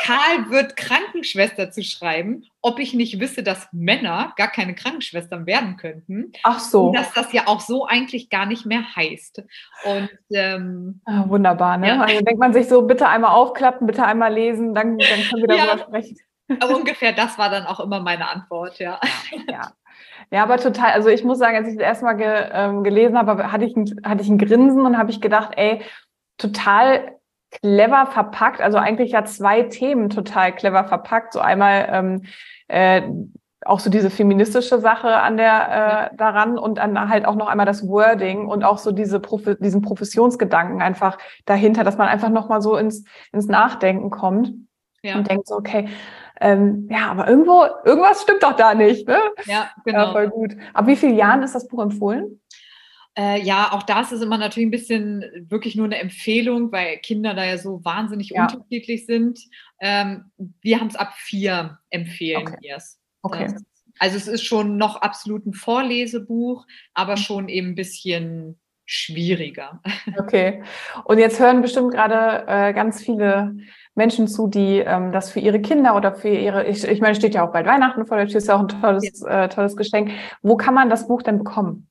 [0.04, 5.76] Karl wird Krankenschwester zu schreiben, ob ich nicht wisse, dass Männer gar keine Krankenschwestern werden
[5.76, 6.32] könnten.
[6.42, 6.88] Ach so.
[6.88, 9.42] Und dass das ja auch so eigentlich gar nicht mehr heißt.
[9.84, 11.88] Und ähm, ah, wunderbar, ne?
[11.88, 12.00] Ja.
[12.00, 15.48] Also denkt man sich so, bitte einmal aufklappen, bitte einmal lesen, dann, dann können wir
[15.56, 15.78] darüber ja.
[15.78, 16.18] sprechen.
[16.60, 19.00] Aber ungefähr das war dann auch immer meine Antwort, ja.
[19.48, 19.72] ja.
[20.30, 20.92] Ja, aber total.
[20.92, 23.76] Also ich muss sagen, als ich das erste Mal ge, ähm, gelesen habe, hatte ich,
[23.76, 25.82] ein, hatte ich ein Grinsen und habe ich gedacht, ey,
[26.36, 27.16] total
[27.50, 28.60] clever verpackt.
[28.60, 31.32] Also eigentlich ja zwei Themen total clever verpackt.
[31.32, 32.22] So einmal ähm,
[32.68, 33.02] äh,
[33.64, 37.66] auch so diese feministische Sache an der äh, daran und dann halt auch noch einmal
[37.66, 42.48] das Wording und auch so diese Profi diesen Professionsgedanken einfach dahinter, dass man einfach noch
[42.48, 44.52] mal so ins ins Nachdenken kommt
[45.02, 45.16] ja.
[45.16, 45.88] und denkt so okay
[46.40, 49.18] ähm, ja, aber irgendwo, irgendwas stimmt doch da nicht, ne?
[49.46, 50.06] Ja, genau.
[50.06, 50.56] Ja, voll gut.
[50.74, 52.40] Ab wie vielen Jahren ist das Buch empfohlen?
[53.18, 57.32] Äh, ja, auch das ist immer natürlich ein bisschen wirklich nur eine Empfehlung, weil Kinder
[57.32, 58.42] da ja so wahnsinnig ja.
[58.42, 59.40] unterschiedlich sind.
[59.80, 62.58] Ähm, wir haben es ab vier empfehlen okay.
[62.60, 63.00] wir es.
[63.22, 63.54] Okay.
[63.98, 67.20] also es ist schon noch absolut ein Vorlesebuch, aber mhm.
[67.20, 69.80] schon eben ein bisschen schwieriger.
[70.18, 70.62] Okay.
[71.04, 73.56] Und jetzt hören bestimmt gerade äh, ganz viele
[73.96, 77.34] Menschen zu, die ähm, das für ihre Kinder oder für ihre, ich, ich meine, steht
[77.34, 79.44] ja auch bald Weihnachten vor der Tür, ist ja auch ein tolles, ja.
[79.44, 80.12] äh, tolles Geschenk.
[80.42, 81.88] Wo kann man das Buch denn bekommen?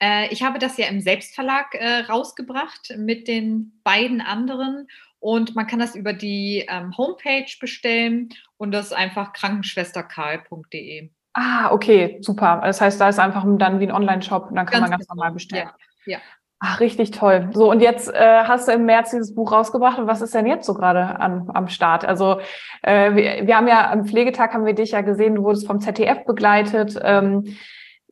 [0.00, 4.88] Äh, ich habe das ja im Selbstverlag äh, rausgebracht mit den beiden anderen
[5.20, 11.10] und man kann das über die ähm, Homepage bestellen und das ist einfach krankenschwesterkarl.de.
[11.32, 12.60] Ah, okay, super.
[12.64, 15.06] Das heißt, da ist einfach dann wie ein Online-Shop und dann kann ganz man ganz
[15.06, 15.14] genau.
[15.16, 15.68] normal bestellen.
[16.06, 16.18] Ja, ja.
[16.58, 17.50] Ach, richtig toll.
[17.52, 19.98] So, und jetzt äh, hast du im März dieses Buch rausgebracht.
[19.98, 22.04] Und was ist denn jetzt so gerade am, Start?
[22.06, 22.40] Also
[22.82, 25.80] äh, wir, wir haben ja am Pflegetag haben wir dich ja gesehen, du wurdest vom
[25.80, 26.98] ZDF begleitet.
[27.02, 27.56] Ähm,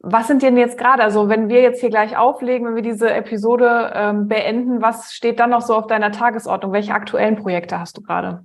[0.06, 3.10] was sind denn jetzt gerade, also wenn wir jetzt hier gleich auflegen, wenn wir diese
[3.10, 6.72] Episode ähm, beenden, was steht dann noch so auf deiner Tagesordnung?
[6.72, 8.44] Welche aktuellen Projekte hast du gerade?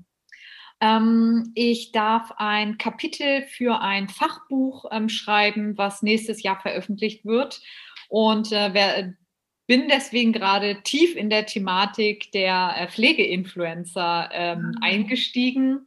[0.79, 7.59] Ähm, ich darf ein Kapitel für ein Fachbuch ähm, schreiben, was nächstes Jahr veröffentlicht wird.
[8.07, 9.13] Und äh, wer,
[9.69, 14.73] bin deswegen gerade tief in der Thematik der äh, Pflegeinfluencer ähm, mhm.
[14.81, 15.85] eingestiegen.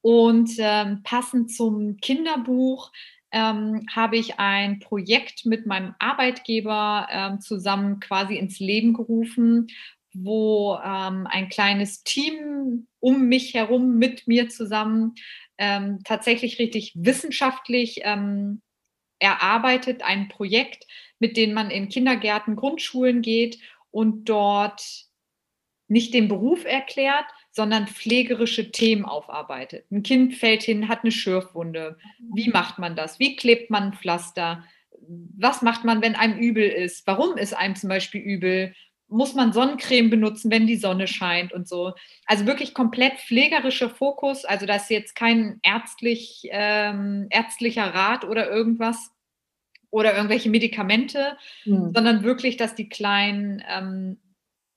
[0.00, 2.90] Und ähm, passend zum Kinderbuch
[3.30, 9.66] ähm, habe ich ein Projekt mit meinem Arbeitgeber ähm, zusammen quasi ins Leben gerufen,
[10.14, 15.12] wo ähm, ein kleines Team um mich herum mit mir zusammen
[15.58, 18.00] ähm, tatsächlich richtig wissenschaftlich
[19.18, 20.86] erarbeitet, ein Projekt,
[21.20, 23.58] mit dem man in Kindergärten, Grundschulen geht
[23.92, 25.06] und dort
[25.86, 29.84] nicht den Beruf erklärt, sondern pflegerische Themen aufarbeitet.
[29.90, 31.98] Ein Kind fällt hin, hat eine Schürfwunde.
[32.34, 33.18] Wie macht man das?
[33.18, 34.64] Wie klebt man ein Pflaster?
[35.36, 37.06] Was macht man, wenn einem übel ist?
[37.06, 38.74] Warum ist einem zum Beispiel übel?
[39.08, 41.92] Muss man Sonnencreme benutzen, wenn die Sonne scheint und so?
[42.26, 44.44] Also wirklich komplett pflegerischer Fokus.
[44.44, 49.10] Also das ist jetzt kein ärztlich, ähm, ärztlicher Rat oder irgendwas
[49.90, 51.92] oder irgendwelche Medikamente, hm.
[51.94, 54.18] sondern wirklich, dass die Kleinen ähm,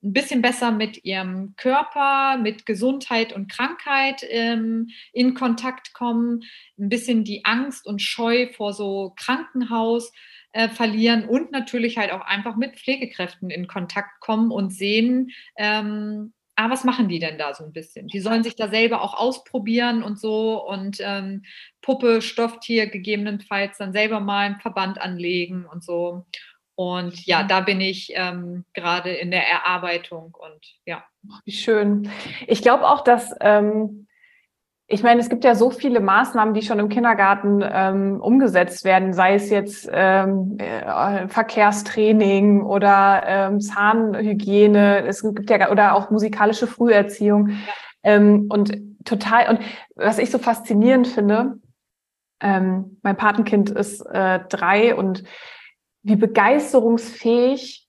[0.04, 6.42] ein bisschen besser mit ihrem Körper, mit Gesundheit und Krankheit ähm, in Kontakt kommen,
[6.78, 10.12] ein bisschen die Angst und Scheu vor so Krankenhaus
[10.52, 16.34] äh, verlieren und natürlich halt auch einfach mit Pflegekräften in Kontakt kommen und sehen, ähm,
[16.56, 18.08] ah, was machen die denn da so ein bisschen?
[18.08, 21.44] Die sollen sich da selber auch ausprobieren und so und ähm,
[21.82, 26.26] Puppe, Stofftier gegebenenfalls dann selber mal einen Verband anlegen und so.
[26.76, 27.48] Und ja, mhm.
[27.48, 31.04] da bin ich ähm, gerade in der Erarbeitung und ja.
[31.46, 32.10] Wie schön.
[32.48, 34.08] Ich glaube auch, dass, ähm,
[34.88, 39.14] ich meine, es gibt ja so viele Maßnahmen, die schon im Kindergarten ähm, umgesetzt werden,
[39.14, 46.68] sei es jetzt ähm, äh, Verkehrstraining oder ähm, Zahnhygiene, es gibt ja oder auch musikalische
[46.68, 47.50] Früherziehung.
[47.50, 47.56] Ja.
[48.04, 49.60] Ähm, und total, und
[49.96, 51.60] was ich so faszinierend finde,
[52.42, 55.24] ähm, mein Patenkind ist äh, drei und
[56.04, 57.88] wie begeisterungsfähig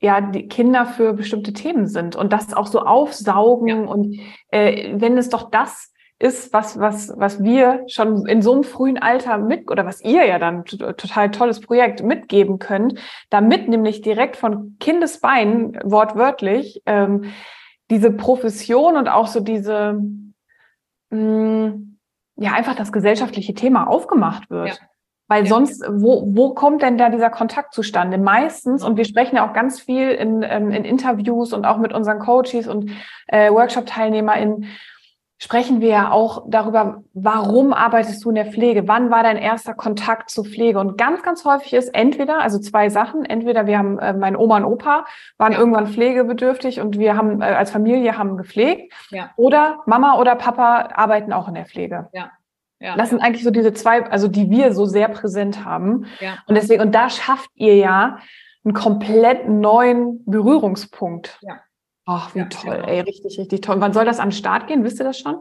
[0.00, 3.76] ja die Kinder für bestimmte Themen sind und das auch so aufsaugen ja.
[3.76, 8.64] und äh, wenn es doch das ist, was, was, was wir schon in so einem
[8.64, 12.98] frühen Alter mit, oder was ihr ja dann total tolles Projekt mitgeben könnt,
[13.28, 17.24] damit nämlich direkt von Kindesbeinen wortwörtlich ähm,
[17.90, 20.00] diese Profession und auch so diese,
[21.10, 21.98] mh, mm,
[22.38, 24.68] ja, einfach das gesellschaftliche Thema aufgemacht wird.
[24.68, 24.74] Ja.
[25.28, 25.48] Weil ja.
[25.48, 28.16] sonst, wo, wo kommt denn da dieser Kontakt zustande?
[28.16, 31.92] Meistens, und wir sprechen ja auch ganz viel in, ähm, in Interviews und auch mit
[31.92, 32.90] unseren Coaches und
[33.26, 34.66] äh, Workshop-TeilnehmerInnen,
[35.38, 38.88] sprechen wir ja auch darüber, warum arbeitest du in der Pflege?
[38.88, 40.78] Wann war dein erster Kontakt zur Pflege?
[40.78, 44.58] Und ganz, ganz häufig ist entweder, also zwei Sachen, entweder wir haben, äh, meine Oma
[44.58, 45.04] und Opa
[45.36, 45.58] waren ja.
[45.58, 48.94] irgendwann pflegebedürftig und wir haben äh, als Familie haben gepflegt.
[49.10, 49.30] Ja.
[49.36, 52.08] Oder Mama oder Papa arbeiten auch in der Pflege.
[52.12, 52.30] Ja.
[52.78, 52.96] Ja.
[52.96, 56.06] Das sind eigentlich so diese zwei, also die wir so sehr präsent haben.
[56.20, 56.38] Ja.
[56.46, 58.18] Und deswegen, und da schafft ihr ja
[58.64, 61.38] einen komplett neuen Berührungspunkt.
[61.40, 61.60] Ja.
[62.06, 62.88] Ach, wie ja, toll, genau.
[62.88, 63.80] ey, richtig, richtig toll.
[63.80, 64.84] Wann soll das an den Start gehen?
[64.84, 65.36] Wisst ihr das schon?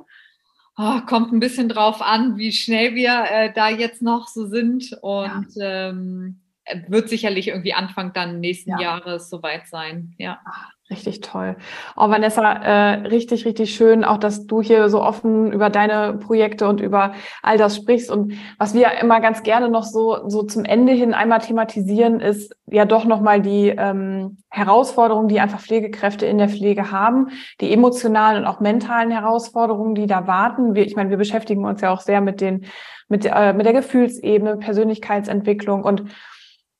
[0.77, 4.97] Oh, kommt ein bisschen drauf an, wie schnell wir äh, da jetzt noch so sind.
[5.01, 5.89] Und ja.
[5.89, 6.41] ähm,
[6.87, 8.81] wird sicherlich irgendwie Anfang dann nächsten ja.
[8.81, 10.13] Jahres soweit sein.
[10.17, 10.39] Ja.
[10.45, 11.55] Ach, Richtig toll.
[11.97, 16.67] Oh, Vanessa, äh, richtig, richtig schön, auch dass du hier so offen über deine Projekte
[16.67, 18.11] und über all das sprichst.
[18.11, 22.55] Und was wir immer ganz gerne noch so, so zum Ende hin einmal thematisieren, ist
[22.67, 27.29] ja doch nochmal die ähm, Herausforderungen, die einfach Pflegekräfte in der Pflege haben,
[27.61, 30.75] die emotionalen und auch mentalen Herausforderungen, die da warten.
[30.75, 32.65] Wir, ich meine, wir beschäftigen uns ja auch sehr mit den,
[33.07, 36.03] mit, äh, mit der Gefühlsebene, Persönlichkeitsentwicklung und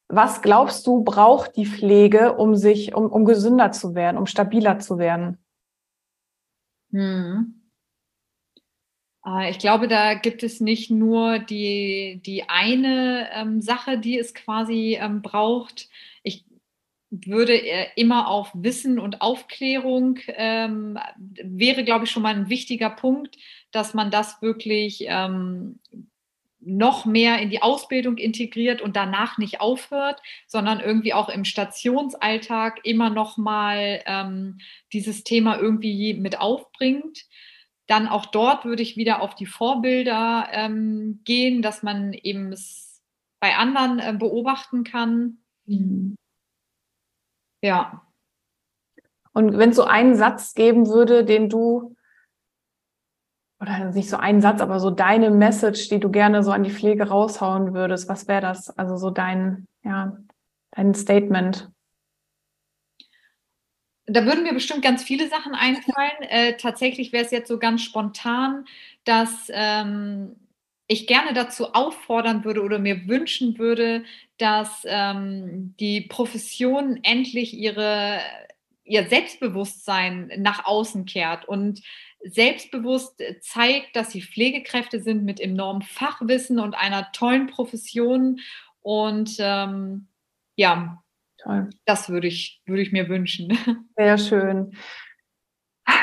[0.07, 4.79] was glaubst du, braucht die Pflege, um sich, um, um gesünder zu werden, um stabiler
[4.79, 5.37] zu werden?
[6.91, 7.61] Hm.
[9.21, 14.35] Ah, ich glaube, da gibt es nicht nur die, die eine ähm, Sache, die es
[14.35, 15.89] quasi ähm, braucht.
[16.21, 16.45] Ich
[17.09, 17.55] würde
[17.95, 23.37] immer auf Wissen und Aufklärung ähm, wäre, glaube ich, schon mal ein wichtiger Punkt,
[23.71, 25.79] dass man das wirklich ähm,
[26.65, 32.79] noch mehr in die Ausbildung integriert und danach nicht aufhört, sondern irgendwie auch im Stationsalltag
[32.83, 34.57] immer noch mal ähm,
[34.91, 37.25] dieses Thema irgendwie mit aufbringt.
[37.87, 43.03] Dann auch dort würde ich wieder auf die Vorbilder ähm, gehen, dass man eben es
[43.39, 45.37] bei anderen äh, beobachten kann.
[45.65, 46.15] Mhm.
[47.61, 48.01] Ja.
[49.33, 51.94] Und wenn es so einen Satz geben würde, den du
[53.59, 56.71] oder nicht so ein Satz, aber so deine Message, die du gerne so an die
[56.71, 58.69] Pflege raushauen würdest, was wäre das?
[58.77, 60.17] Also so dein, ja,
[60.71, 61.69] dein Statement.
[64.07, 66.21] Da würden mir bestimmt ganz viele Sachen einfallen.
[66.29, 68.65] Äh, tatsächlich wäre es jetzt so ganz spontan,
[69.03, 70.35] dass ähm,
[70.87, 74.03] ich gerne dazu auffordern würde oder mir wünschen würde,
[74.37, 78.19] dass ähm, die Profession endlich ihre,
[78.83, 81.81] ihr Selbstbewusstsein nach außen kehrt und
[82.25, 88.39] selbstbewusst äh, zeigt, dass sie Pflegekräfte sind mit enormem Fachwissen und einer tollen Profession.
[88.81, 90.07] Und ähm,
[90.55, 91.03] ja,
[91.37, 91.69] Toll.
[91.85, 93.57] das würde ich, würde ich mir wünschen.
[93.95, 94.75] Sehr schön.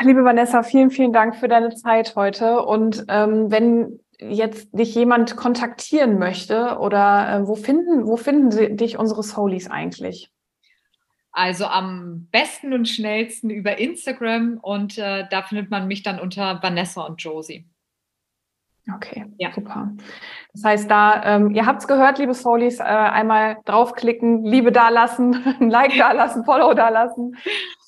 [0.05, 2.63] Liebe Vanessa, vielen, vielen Dank für deine Zeit heute.
[2.63, 8.77] Und ähm, wenn jetzt dich jemand kontaktieren möchte oder äh, wo finden, wo finden sie
[8.77, 10.31] dich unsere Soulies eigentlich?
[11.33, 16.63] Also am besten und schnellsten über Instagram und äh, da findet man mich dann unter
[16.63, 17.67] Vanessa und Josie.
[18.95, 19.51] Okay, ja.
[19.55, 19.93] super.
[20.53, 25.37] Das heißt, da, ähm, ihr habt es gehört, liebe Soulies, äh, einmal draufklicken, Liebe dalassen,
[25.61, 27.37] ein Like dalassen, Follow dalassen.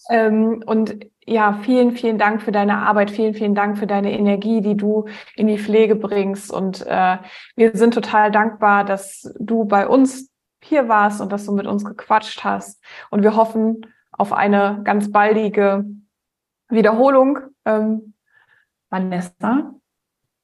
[0.08, 4.60] Ähm, und ja, vielen, vielen Dank für deine Arbeit, vielen, vielen Dank für deine Energie,
[4.60, 6.52] die du in die Pflege bringst.
[6.52, 7.18] Und äh,
[7.56, 10.33] wir sind total dankbar, dass du bei uns
[10.64, 12.82] hier warst und dass du mit uns gequatscht hast.
[13.10, 15.84] Und wir hoffen auf eine ganz baldige
[16.68, 17.38] Wiederholung.
[17.64, 18.14] Ähm,
[18.90, 19.74] Vanessa?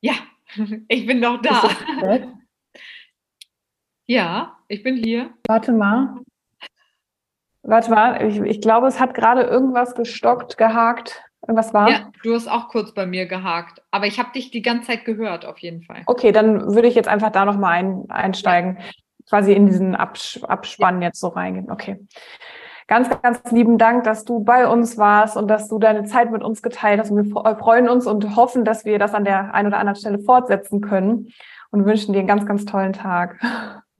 [0.00, 0.14] Ja,
[0.88, 1.62] ich bin noch da.
[4.06, 5.30] Ja, ich bin hier.
[5.46, 6.16] Warte mal.
[7.62, 11.22] Warte mal, ich, ich glaube, es hat gerade irgendwas gestockt, gehakt.
[11.46, 11.88] Irgendwas war?
[11.88, 13.80] Ja, du hast auch kurz bei mir gehakt.
[13.92, 16.02] Aber ich habe dich die ganze Zeit gehört, auf jeden Fall.
[16.06, 18.78] Okay, dann würde ich jetzt einfach da nochmal ein, einsteigen.
[18.80, 18.84] Ja
[19.30, 21.70] quasi in diesen Abs Abspann jetzt so reingehen.
[21.70, 21.98] Okay.
[22.88, 26.42] Ganz, ganz lieben Dank, dass du bei uns warst und dass du deine Zeit mit
[26.42, 27.12] uns geteilt hast.
[27.12, 30.18] Und wir freuen uns und hoffen, dass wir das an der einen oder anderen Stelle
[30.18, 31.28] fortsetzen können
[31.70, 33.40] und wünschen dir einen ganz, ganz tollen Tag.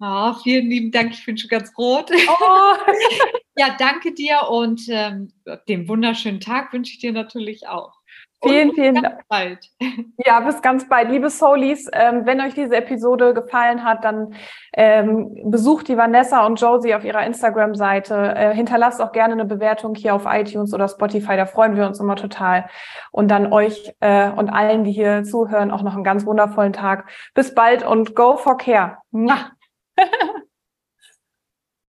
[0.00, 2.10] Oh, vielen lieben Dank, ich bin schon ganz rot.
[2.10, 2.92] Oh.
[3.56, 5.32] ja, danke dir und ähm,
[5.68, 7.99] den wunderschönen Tag wünsche ich dir natürlich auch.
[8.42, 9.20] Vielen, vielen Dank.
[9.28, 9.58] Bald.
[10.26, 11.10] Ja, bis ganz bald.
[11.10, 14.34] Liebe Soulies, ähm, wenn euch diese Episode gefallen hat, dann
[14.74, 18.34] ähm, besucht die Vanessa und Josie auf ihrer Instagram-Seite.
[18.36, 21.36] Äh, hinterlasst auch gerne eine Bewertung hier auf iTunes oder Spotify.
[21.36, 22.66] Da freuen wir uns immer total.
[23.12, 27.08] Und dann euch äh, und allen, die hier zuhören, auch noch einen ganz wundervollen Tag.
[27.34, 28.98] Bis bald und go for care.